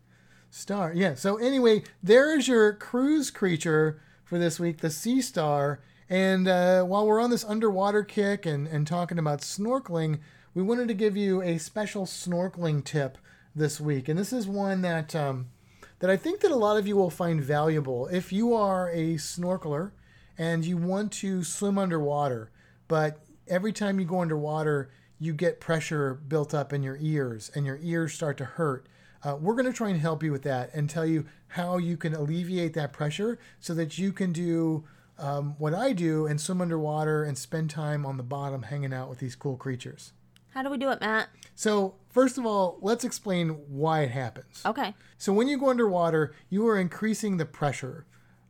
[0.50, 0.92] star.
[0.94, 1.14] Yeah.
[1.14, 5.80] So anyway, there is your cruise creature for this week, the sea star.
[6.08, 10.20] And uh, while we're on this underwater kick and, and talking about snorkeling,
[10.54, 13.18] we wanted to give you a special snorkeling tip
[13.54, 14.08] this week.
[14.08, 15.48] And this is one that um,
[16.00, 19.14] that I think that a lot of you will find valuable if you are a
[19.14, 19.92] snorkeler
[20.36, 22.50] and you want to swim underwater,
[22.88, 27.64] but every time you go underwater, you get pressure built up in your ears and
[27.64, 28.86] your ears start to hurt.
[29.22, 31.24] Uh, we're going to try and help you with that and tell you
[31.54, 34.82] how you can alleviate that pressure so that you can do
[35.20, 39.08] um, what I do and swim underwater and spend time on the bottom hanging out
[39.08, 40.12] with these cool creatures.
[40.50, 41.28] How do we do it, Matt?
[41.54, 44.62] So, first of all, let's explain why it happens.
[44.66, 44.94] Okay.
[45.16, 48.04] So when you go underwater, you are increasing the pressure.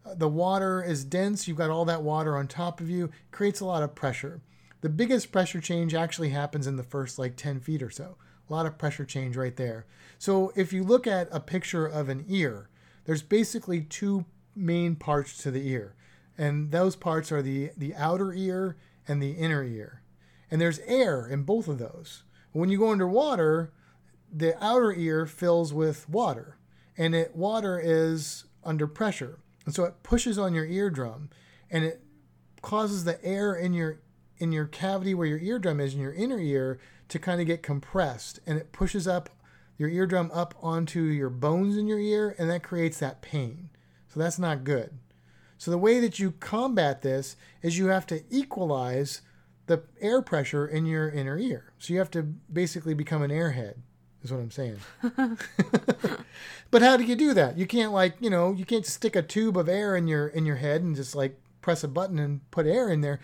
[0.06, 3.60] Uh, The water is dense, you've got all that water on top of you, creates
[3.60, 4.40] a lot of pressure.
[4.80, 8.16] The biggest pressure change actually happens in the first like 10 feet or so.
[8.48, 9.84] A lot of pressure change right there.
[10.18, 12.68] So if you look at a picture of an ear,
[13.04, 14.24] there's basically two
[14.54, 15.94] main parts to the ear.
[16.36, 18.76] And those parts are the, the outer ear
[19.06, 20.02] and the inner ear.
[20.50, 22.24] And there's air in both of those.
[22.52, 23.72] When you go underwater,
[24.32, 26.58] the outer ear fills with water
[26.98, 31.30] and it water is under pressure and so it pushes on your eardrum
[31.70, 32.02] and it
[32.62, 34.00] causes the air in your
[34.38, 36.78] in your cavity where your eardrum is in your inner ear
[37.08, 39.30] to kind of get compressed and it pushes up
[39.76, 43.70] your eardrum up onto your bones in your ear and that creates that pain
[44.08, 44.98] so that's not good
[45.58, 49.22] so the way that you combat this is you have to equalize
[49.66, 53.74] the air pressure in your inner ear so you have to basically become an airhead
[54.22, 54.78] is what i'm saying
[56.70, 57.56] but how do you do that?
[57.58, 60.46] You can't like, you know, you can't stick a tube of air in your in
[60.46, 63.20] your head and just like press a button and put air in there.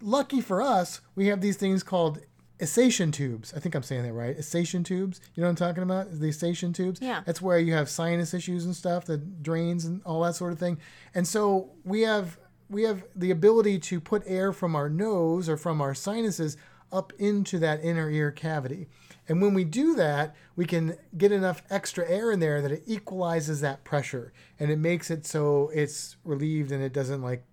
[0.00, 2.20] Lucky for us, we have these things called
[2.60, 3.52] eustachian tubes.
[3.54, 4.36] I think I'm saying that right.
[4.36, 5.20] Eustachian tubes.
[5.34, 6.18] You know what I'm talking about?
[6.18, 7.00] The eustachian tubes.
[7.00, 7.22] Yeah.
[7.26, 10.58] That's where you have sinus issues and stuff, the drains and all that sort of
[10.58, 10.78] thing.
[11.14, 12.38] And so we have
[12.70, 16.56] we have the ability to put air from our nose or from our sinuses
[16.90, 18.88] up into that inner ear cavity.
[19.28, 22.82] And when we do that, we can get enough extra air in there that it
[22.86, 27.44] equalizes that pressure and it makes it so it's relieved and it doesn't like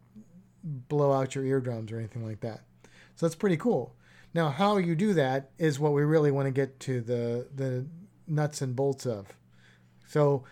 [0.64, 2.62] blow out your eardrums or anything like that.
[3.16, 3.96] So that's pretty cool.
[4.34, 7.86] Now, how you do that is what we really want to get to the the
[8.28, 9.28] nuts and bolts of.
[10.08, 10.44] So,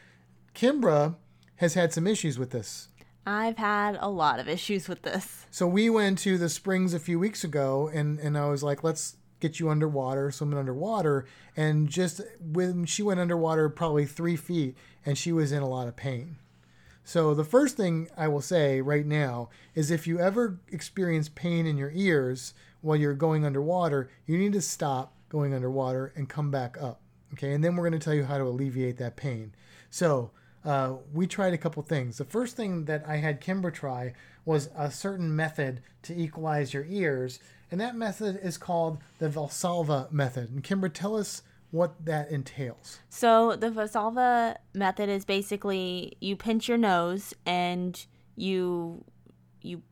[0.54, 1.16] Kimbra
[1.58, 2.90] has had some issues with this.
[3.26, 5.46] I've had a lot of issues with this.
[5.52, 8.84] So we went to the springs a few weeks ago, and and I was like,
[8.84, 11.26] let's get you underwater, swimming underwater.
[11.56, 14.76] And just when she went underwater, probably three feet,
[15.06, 16.38] and she was in a lot of pain.
[17.04, 21.66] So the first thing I will say right now is if you ever experience pain
[21.66, 26.52] in your ears while you're going underwater, you need to stop going underwater and come
[26.52, 27.02] back up.
[27.34, 29.54] Okay, and then we're going to tell you how to alleviate that pain.
[29.90, 30.32] So
[30.66, 32.18] uh, we tried a couple things.
[32.18, 34.14] The first thing that I had Kimber try
[34.46, 37.40] was a certain method to equalize your ears,
[37.72, 40.50] and that method is called the Valsalva method.
[40.50, 43.00] And Kimber, tell us what that entails.
[43.10, 48.06] So the Valsalva method is basically you pinch your nose and
[48.36, 49.04] you
[49.62, 49.84] you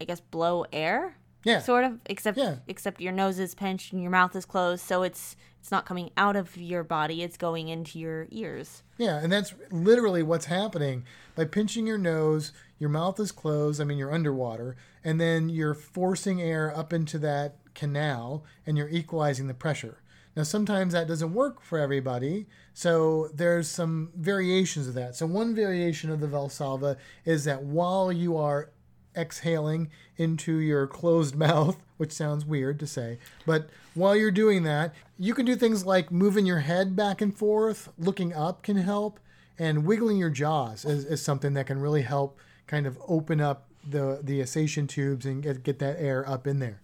[0.00, 1.16] I guess blow air.
[1.44, 1.60] Yeah.
[1.60, 2.56] Sort of, except Yeah.
[2.66, 6.10] except your nose is pinched and your mouth is closed, so it's it's not coming
[6.16, 8.82] out of your body, it's going into your ears.
[8.98, 11.04] Yeah, and that's literally what's happening.
[11.36, 14.74] By pinching your nose, your mouth is closed, I mean, you're underwater,
[15.04, 19.98] and then you're forcing air up into that canal and you're equalizing the pressure.
[20.34, 25.14] Now, sometimes that doesn't work for everybody, so there's some variations of that.
[25.14, 28.70] So, one variation of the Valsalva is that while you are
[29.16, 33.18] exhaling into your closed mouth, which sounds weird to say.
[33.46, 37.36] But while you're doing that, you can do things like moving your head back and
[37.36, 39.20] forth, looking up can help,
[39.58, 43.68] and wiggling your jaws is, is something that can really help kind of open up
[43.88, 46.80] the, the eustachian tubes and get, get that air up in there.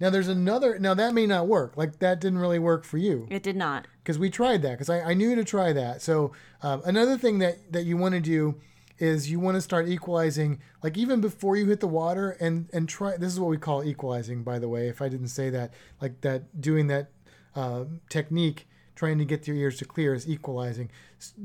[0.00, 1.76] Now, there's another, now that may not work.
[1.76, 3.86] Like, that didn't really work for you It did not.
[4.02, 6.00] because we tried that because I, I knew to try that.
[6.00, 8.54] So um, another thing that that you want to do
[9.00, 12.88] is you want to start equalizing like even before you hit the water and and
[12.88, 15.72] try this is what we call equalizing by the way if i didn't say that
[16.00, 17.10] like that doing that
[17.56, 18.66] uh, technique
[19.00, 20.90] trying to get your ears to clear is equalizing.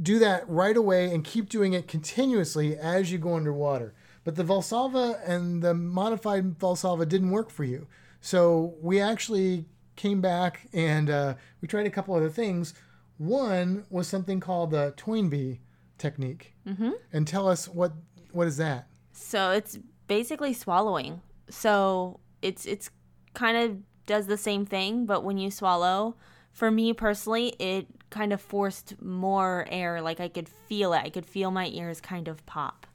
[0.02, 3.94] Do that right away and keep doing it continuously as you go underwater.
[4.26, 7.88] But the valsalva and the modified valsalva didn't work for you.
[8.20, 12.74] So we actually came back and uh, we tried a couple other things.
[13.18, 15.62] One was something called the toynbee
[15.98, 16.92] technique mm-hmm.
[17.14, 17.94] and tell us what
[18.32, 21.22] what is that So it's basically swallowing.
[21.50, 22.90] So it's it's
[23.34, 26.16] kind of does the same thing, but when you swallow,
[26.52, 30.02] for me personally, it kind of forced more air.
[30.02, 31.00] Like I could feel it.
[31.00, 32.86] I could feel my ears kind of pop.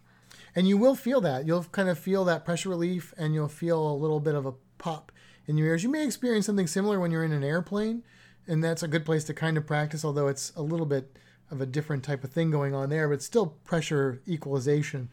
[0.54, 3.90] and you will feel that you'll kind of feel that pressure relief and you'll feel
[3.90, 5.12] a little bit of a pop
[5.46, 8.02] in your ears you may experience something similar when you're in an airplane
[8.46, 11.16] and that's a good place to kind of practice although it's a little bit
[11.50, 15.08] of a different type of thing going on there but still pressure equalization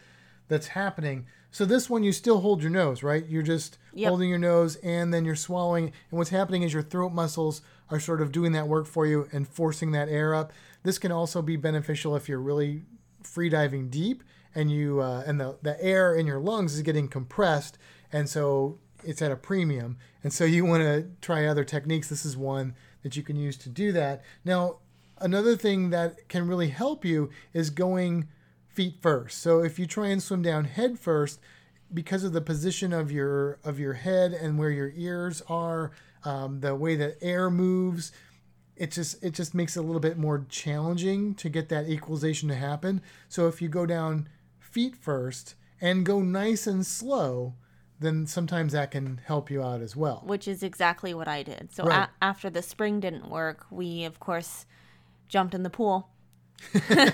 [0.48, 1.26] that's happening.
[1.52, 3.26] So this one you still hold your nose right?
[3.28, 4.10] You're just Yep.
[4.10, 5.86] holding your nose and then you're swallowing.
[5.86, 9.28] And what's happening is your throat muscles are sort of doing that work for you
[9.32, 10.54] and forcing that air up.
[10.84, 12.84] This can also be beneficial if you're really
[13.24, 14.24] free diving deep
[14.56, 17.78] and you uh, and the, the air in your lungs is getting compressed.
[18.14, 19.98] And so it's at a premium.
[20.24, 22.08] And so you want to try other techniques.
[22.10, 24.24] This is one that you can use to do that.
[24.46, 24.78] Now
[25.20, 28.28] another thing that can really help you is going
[28.68, 31.40] feet first so if you try and swim down head first
[31.94, 35.92] because of the position of your of your head and where your ears are
[36.24, 38.12] um, the way that air moves
[38.76, 42.48] it just it just makes it a little bit more challenging to get that equalization
[42.50, 43.02] to happen.
[43.28, 47.56] So if you go down feet first and go nice and slow,
[48.00, 50.22] then sometimes that can help you out as well.
[50.28, 51.74] which is exactly what I did.
[51.74, 52.08] So Right.
[52.08, 54.68] a- after the spring didn't work, we of course
[55.28, 56.10] jumped in the pool
[56.90, 57.14] and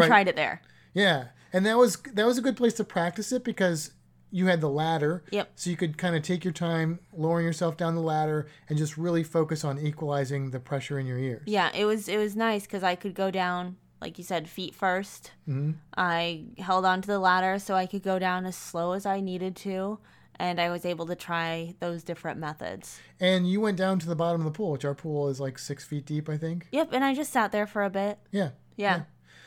[0.00, 0.06] Right.
[0.06, 0.62] tried it there.
[0.94, 3.92] Yeah, and that was that was a good place to practice it because
[4.30, 5.24] you had the ladder.
[5.30, 5.50] Yep.
[5.56, 8.96] So you could kind of take your time, lowering yourself down the ladder, and just
[8.96, 11.42] really focus on equalizing the pressure in your ears.
[11.46, 14.74] Yeah, it was it was nice because I could go down, like you said, feet
[14.78, 15.72] 1st Mm-hmm.
[15.96, 19.54] I held onto the ladder so I could go down as slow as I needed
[19.56, 19.98] to,
[20.42, 22.98] and I was able to try those different methods.
[23.20, 25.56] And you went down to the bottom of the pool, which our pool is like
[25.56, 26.66] six feet deep, I think.
[26.72, 28.18] Yep, and I just sat there for a bit.
[28.32, 28.50] Yeah.
[28.76, 29.02] Yeah.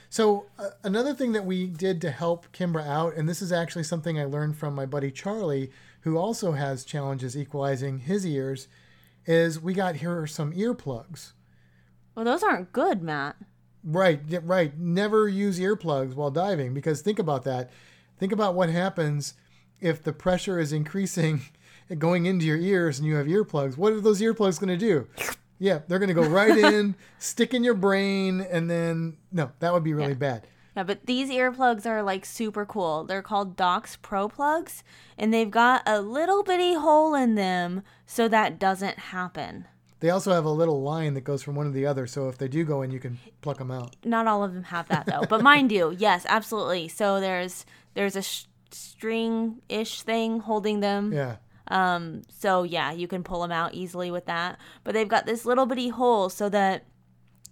[0.09, 3.83] So uh, another thing that we did to help Kimbra out, and this is actually
[3.83, 5.69] something I learned from my buddy Charlie,
[6.01, 8.69] who also has challenges equalizing his ears,
[9.25, 11.33] is we got here some earplugs.
[12.15, 13.35] Well, those aren't good, Matt.
[13.83, 14.79] Right, right.
[14.79, 17.69] Never use earplugs while diving because think about that.
[18.17, 19.33] Think about what happens
[19.82, 21.41] if the pressure is increasing
[21.97, 23.78] going into your ears and you have earplugs.
[23.78, 25.07] What are those earplugs going to do?
[25.59, 29.73] Yeah, they're going to go right in, stick in your brain, and then no, that
[29.73, 30.47] would be really bad.
[30.76, 33.05] Yeah, but these earplugs are like super cool.
[33.05, 34.84] They're called Doc's Proplugs,
[35.17, 39.65] and they've got a little bitty hole in them so that doesn't happen.
[40.01, 42.38] They also have a little line that goes from one to the other, so if
[42.38, 43.95] they do go in, you can pluck them out.
[44.03, 45.95] Not all of them have that though, but mine do.
[45.97, 46.89] Yes, absolutely.
[46.89, 51.13] So there's there's a sh- string ish thing holding them.
[51.13, 51.38] Yeah.
[51.68, 54.59] Um, so yeah, you can pull them out easily with that.
[54.84, 56.86] But they've got this little bitty hole so that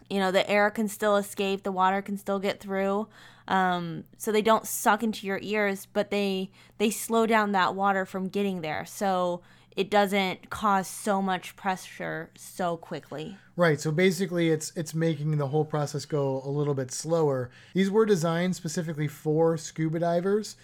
[0.10, 3.08] you know the air can still escape, the water can still get through.
[3.48, 8.06] Um, so they don't suck into your ears, but they they slow down that water
[8.06, 8.86] from getting there.
[8.86, 9.42] So
[9.76, 13.38] it doesn't cause so much pressure so quickly.
[13.56, 13.80] Right.
[13.80, 17.50] So basically, it's it's making the whole process go a little bit slower.
[17.74, 20.56] These were designed specifically for scuba divers,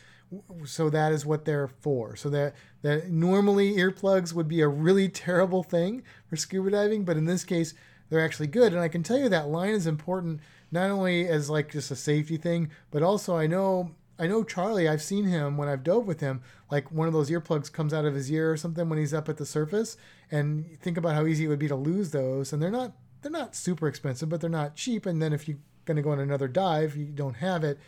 [0.66, 2.16] so that is what they're for.
[2.16, 7.18] So that that normally earplugs would be a really terrible thing for scuba diving, but
[7.18, 7.74] in this case,
[8.10, 8.74] they're actually good.
[8.74, 11.96] And I can tell you that line is important not only as like just a
[11.96, 14.90] safety thing, but also I know I know Charlie.
[14.90, 16.42] I've seen him when I've dove with him.
[16.70, 19.30] Like one of those earplugs comes out of his ear or something when he's up
[19.30, 19.98] at the surface,
[20.30, 22.52] and think about how easy it would be to lose those.
[22.52, 25.06] And they're not they're not super expensive, but they're not cheap.
[25.06, 27.80] And then if you're going to go on another dive, you don't have it.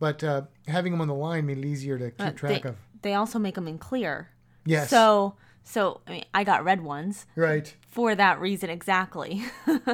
[0.00, 2.68] But uh, having them on the line made it easier to keep Uh, track they,
[2.68, 2.76] of.
[3.02, 4.30] they also make them in clear.
[4.64, 4.90] Yes.
[4.90, 7.72] So so I mean I got red ones right.
[7.86, 9.44] for that reason exactly.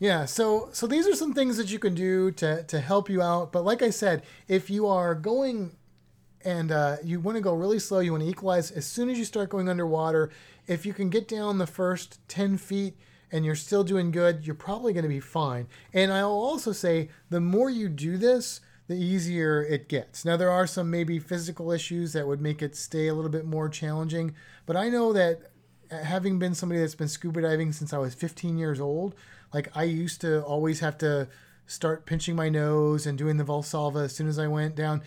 [0.00, 3.20] Yeah, so so these are some things that you can do to to help you
[3.20, 3.50] out.
[3.50, 5.76] But like I said, if you are going
[6.44, 9.18] and uh, you want to go really slow, you want to equalize as soon as
[9.18, 10.30] you start going underwater.
[10.68, 12.94] If you can get down the first ten feet
[13.32, 15.66] and you're still doing good, you're probably going to be fine.
[15.92, 20.24] And I'll also say the more you do this, the easier it gets.
[20.24, 23.44] Now there are some maybe physical issues that would make it stay a little bit
[23.44, 24.34] more challenging,
[24.66, 25.52] but I know that
[25.90, 29.14] uh, having been somebody that's been scuba diving since I was 15 years old,
[29.52, 31.28] like I used to always have to
[31.66, 35.02] start pinching my nose and doing the Valsalva as soon as I went down.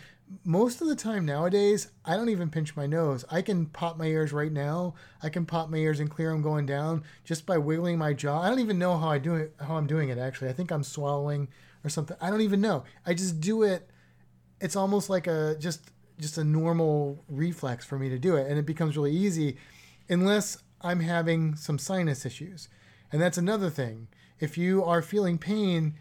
[0.45, 3.25] Most of the time nowadays, I don't even pinch my nose.
[3.29, 4.93] I can pop my ears right now.
[5.21, 8.41] I can pop my ears and clear them going down just by wiggling my jaw.
[8.41, 10.49] I don't even know how I do it, how I'm doing it actually.
[10.49, 11.49] I think I'm swallowing
[11.83, 12.17] or something.
[12.21, 12.83] I don't even know.
[13.05, 13.89] I just do it.
[14.59, 18.59] It's almost like a just just a normal reflex for me to do it, and
[18.59, 19.57] it becomes really easy,
[20.07, 22.69] unless I'm having some sinus issues,
[23.11, 24.07] and that's another thing.
[24.39, 25.95] If you are feeling pain,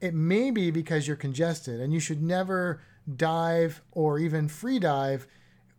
[0.00, 2.82] it may be because you're congested, and you should never
[3.16, 5.26] dive or even free dive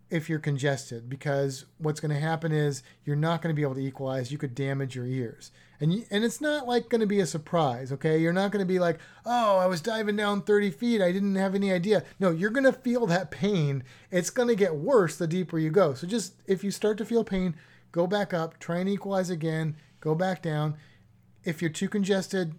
[0.09, 3.75] if you're congested because what's going to happen is you're not going to be able
[3.75, 7.07] to equalize you could damage your ears and you, and it's not like going to
[7.07, 8.17] be a surprise okay?
[8.17, 11.36] You're not going to be like oh i was diving down 30 feet i didn't
[11.36, 12.03] have any idea.
[12.19, 13.84] No you're going to feel that pain.
[14.11, 15.93] It's going to get worse the deeper you go.
[15.93, 17.55] So just if you start to feel pain
[17.91, 20.76] go back up try and equalize again go back down.
[21.43, 22.55] If you're too congested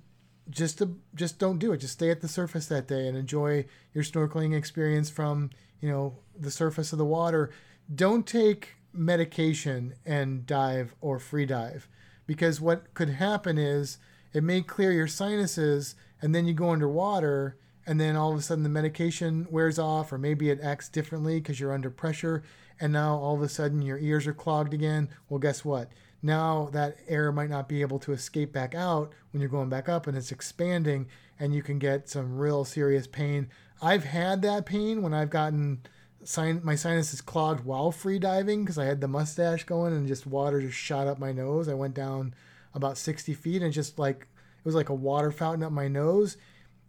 [0.50, 1.78] just to just don't do it.
[1.78, 5.50] Just stay at the surface that day and enjoy your snorkeling experience from
[5.80, 7.50] you know the surface of the water.
[7.92, 11.88] Don't take medication and dive or free dive
[12.26, 13.98] because what could happen is
[14.32, 17.56] it may clear your sinuses and then you go underwater
[17.86, 21.40] and then all of a sudden the medication wears off or maybe it acts differently
[21.40, 22.42] because you're under pressure
[22.80, 25.08] and now all of a sudden your ears are clogged again.
[25.28, 25.90] Well guess what?
[26.22, 29.88] Now that air might not be able to escape back out when you're going back
[29.88, 31.06] up and it's expanding
[31.38, 33.48] and you can get some real serious pain.
[33.80, 35.82] I've had that pain when i've gotten
[36.26, 40.06] sin- my sinuses is clogged while free diving because i had the mustache going and
[40.06, 42.34] just water just shot up my nose i went down
[42.74, 46.36] about 60 feet and just like it was like a water fountain up my nose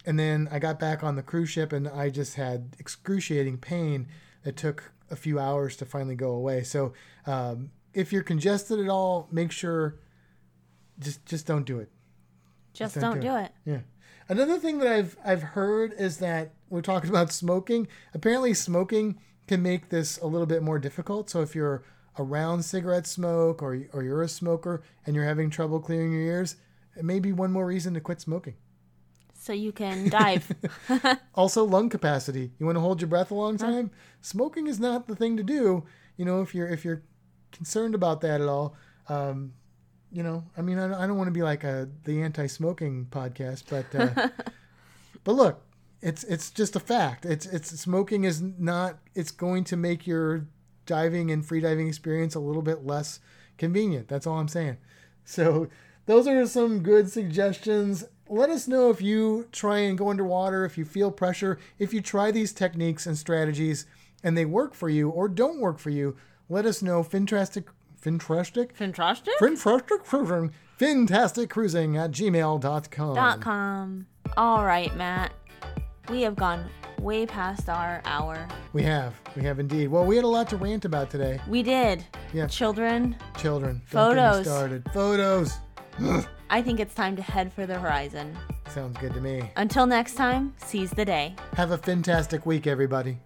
[0.04, 4.08] and then i got back on the cruise ship and i just had excruciating pain
[4.44, 6.92] that took a few hours to finally go away so
[7.26, 9.98] um, if you're congested at all, make sure
[10.98, 11.90] just just don't do it.
[12.72, 13.44] Just, just don't, don't, do, it.
[13.44, 13.52] it.
[13.64, 13.80] Yeah.
[14.28, 17.88] Another thing that I've I've heard is that we're talking about smoking.
[18.14, 19.18] Apparently, smoking
[19.48, 21.30] can make this a little bit more difficult.
[21.30, 21.82] So if you're
[22.18, 26.56] around cigarette smoke or or you're a smoker and you're having trouble clearing your ears,
[26.96, 28.54] it may be one more reason to quit smoking.
[29.34, 30.52] So you can dive.
[31.34, 32.50] also, lung capacity.
[32.58, 33.90] You want to hold your breath a long time?
[33.92, 34.00] Huh?
[34.20, 35.84] Smoking is not the thing to do.
[36.16, 37.02] You know, if you're if you're
[37.52, 38.74] concerned about that at all.
[39.08, 39.54] Um,
[40.10, 43.64] you know, I mean, I, I don't want to be like a the anti-smoking podcast,
[43.68, 44.28] but uh,
[45.24, 45.62] but look,
[46.00, 47.24] it's it's just a fact.
[47.24, 48.98] It's it's smoking is not.
[49.14, 50.46] It's going to make your
[50.86, 53.20] diving and free diving experience a little bit less
[53.58, 54.08] convenient.
[54.08, 54.78] That's all I'm saying.
[55.24, 55.68] So
[56.06, 58.04] those are some good suggestions.
[58.28, 62.00] Let us know if you try and go underwater, if you feel pressure, if you
[62.00, 63.86] try these techniques and strategies
[64.22, 66.16] and they work for you or don't work for you
[66.48, 67.02] let us know.
[67.02, 67.64] Fintastic,
[68.00, 68.72] Fintastic?
[68.72, 69.28] Fintastic?
[69.40, 70.52] Fintastic Cruising.
[70.78, 73.14] Fintastic Cruising at gmail.com.
[73.14, 74.06] Dot com.
[74.36, 75.32] All right, Matt.
[76.10, 76.64] We have gone
[77.00, 78.48] way past our hour.
[78.72, 79.14] We have.
[79.36, 79.88] We have indeed.
[79.88, 81.38] Well, we had a lot to rant about today.
[81.46, 82.04] We did.
[82.32, 82.46] Yeah.
[82.46, 83.16] Children.
[83.36, 83.82] Children.
[83.84, 84.46] Photos.
[84.46, 84.84] started.
[84.92, 85.58] Photos.
[86.50, 88.36] I think it's time to head for the horizon.
[88.68, 89.50] Sounds good to me.
[89.56, 91.34] Until next time, seize the day.
[91.54, 93.18] Have a fantastic week, everybody.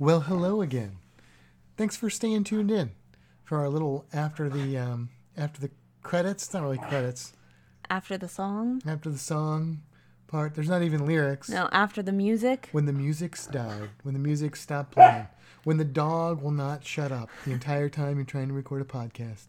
[0.00, 0.96] Well, hello again.
[1.76, 2.92] Thanks for staying tuned in
[3.44, 5.70] for our little after the um, after the
[6.02, 6.44] credits.
[6.44, 7.34] It's not really credits.
[7.90, 8.80] After the song.
[8.86, 9.82] After the song
[10.26, 10.54] part.
[10.54, 11.50] There's not even lyrics.
[11.50, 12.70] No, after the music.
[12.72, 13.90] When the music's died.
[14.02, 15.28] When the music stopped playing.
[15.64, 18.86] When the dog will not shut up the entire time you're trying to record a
[18.86, 19.48] podcast.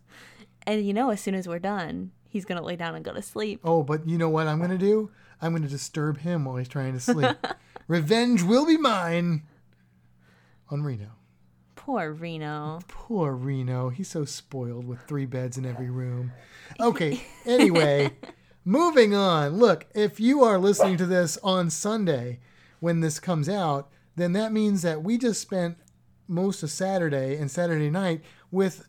[0.68, 3.22] And you know, as soon as we're done, he's gonna lay down and go to
[3.22, 3.62] sleep.
[3.64, 5.12] Oh, but you know what I'm gonna do?
[5.42, 7.38] I'm gonna disturb him while he's trying to sleep.
[7.88, 9.44] Revenge will be mine
[10.72, 11.12] on Reno.
[11.76, 12.80] Poor Reno.
[12.88, 13.90] Poor Reno.
[13.90, 16.32] He's so spoiled with three beds in every room.
[16.80, 18.12] Okay, anyway,
[18.64, 19.58] moving on.
[19.58, 22.40] Look, if you are listening to this on Sunday
[22.80, 25.78] when this comes out, then that means that we just spent
[26.30, 28.22] most of Saturday and Saturday night
[28.52, 28.88] with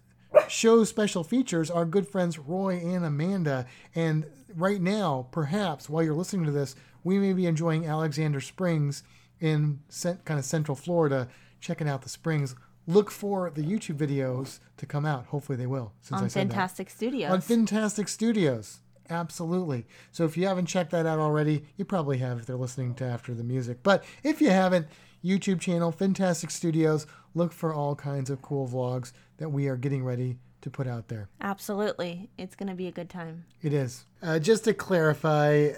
[0.49, 3.67] show special features our good friends Roy and Amanda.
[3.97, 9.03] And right now, perhaps while you're listening to this, we may be enjoying Alexander Springs
[9.41, 9.81] in
[10.25, 11.29] kind of central Florida
[11.63, 12.55] checking out the springs,
[12.87, 15.27] look for the YouTube videos to come out.
[15.27, 15.93] Hopefully they will.
[16.03, 16.91] Since on I said Fintastic that.
[16.91, 17.31] Studios.
[17.31, 18.81] On Fintastic Studios.
[19.09, 19.87] Absolutely.
[20.11, 23.05] So if you haven't checked that out already, you probably have if they're listening to
[23.05, 23.79] after the music.
[23.83, 24.89] But if you haven't,
[25.25, 30.05] YouTube channel, Fintastic Studios, look for all kinds of cool vlogs that we are getting
[30.05, 31.29] ready to put out there.
[31.41, 32.31] Absolutely.
[32.39, 33.45] It's going to be a good time.
[33.63, 34.05] It is.
[34.23, 35.71] Uh, just to clarify,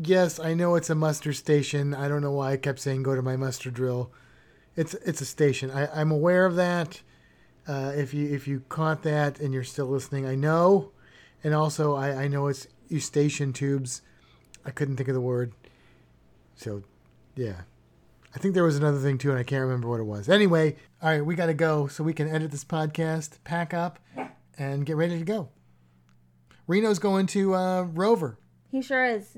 [0.00, 1.94] yes, I know it's a muster station.
[1.94, 4.12] I don't know why I kept saying go to my muster drill.
[4.76, 5.70] It's it's a station.
[5.70, 7.02] I, I'm aware of that.
[7.66, 10.92] Uh, if you if you caught that and you're still listening, I know.
[11.42, 14.02] And also, I, I know it's eustachian tubes.
[14.64, 15.52] I couldn't think of the word.
[16.54, 16.82] So,
[17.34, 17.62] yeah.
[18.34, 20.28] I think there was another thing too, and I can't remember what it was.
[20.28, 23.98] Anyway, all right, we got to go so we can edit this podcast, pack up,
[24.58, 25.48] and get ready to go.
[26.66, 28.38] Reno's going to uh, Rover.
[28.70, 29.36] He sure is.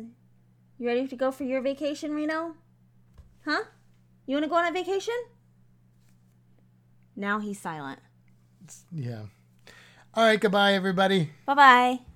[0.79, 2.57] You ready to go for your vacation, Reno?
[3.47, 3.63] Huh?
[4.27, 5.15] You want to go on a vacation?
[7.17, 8.01] Now he's silent.
[8.91, 9.23] Yeah.
[10.15, 11.31] All right, goodbye, everybody.
[11.47, 12.01] Bye bye.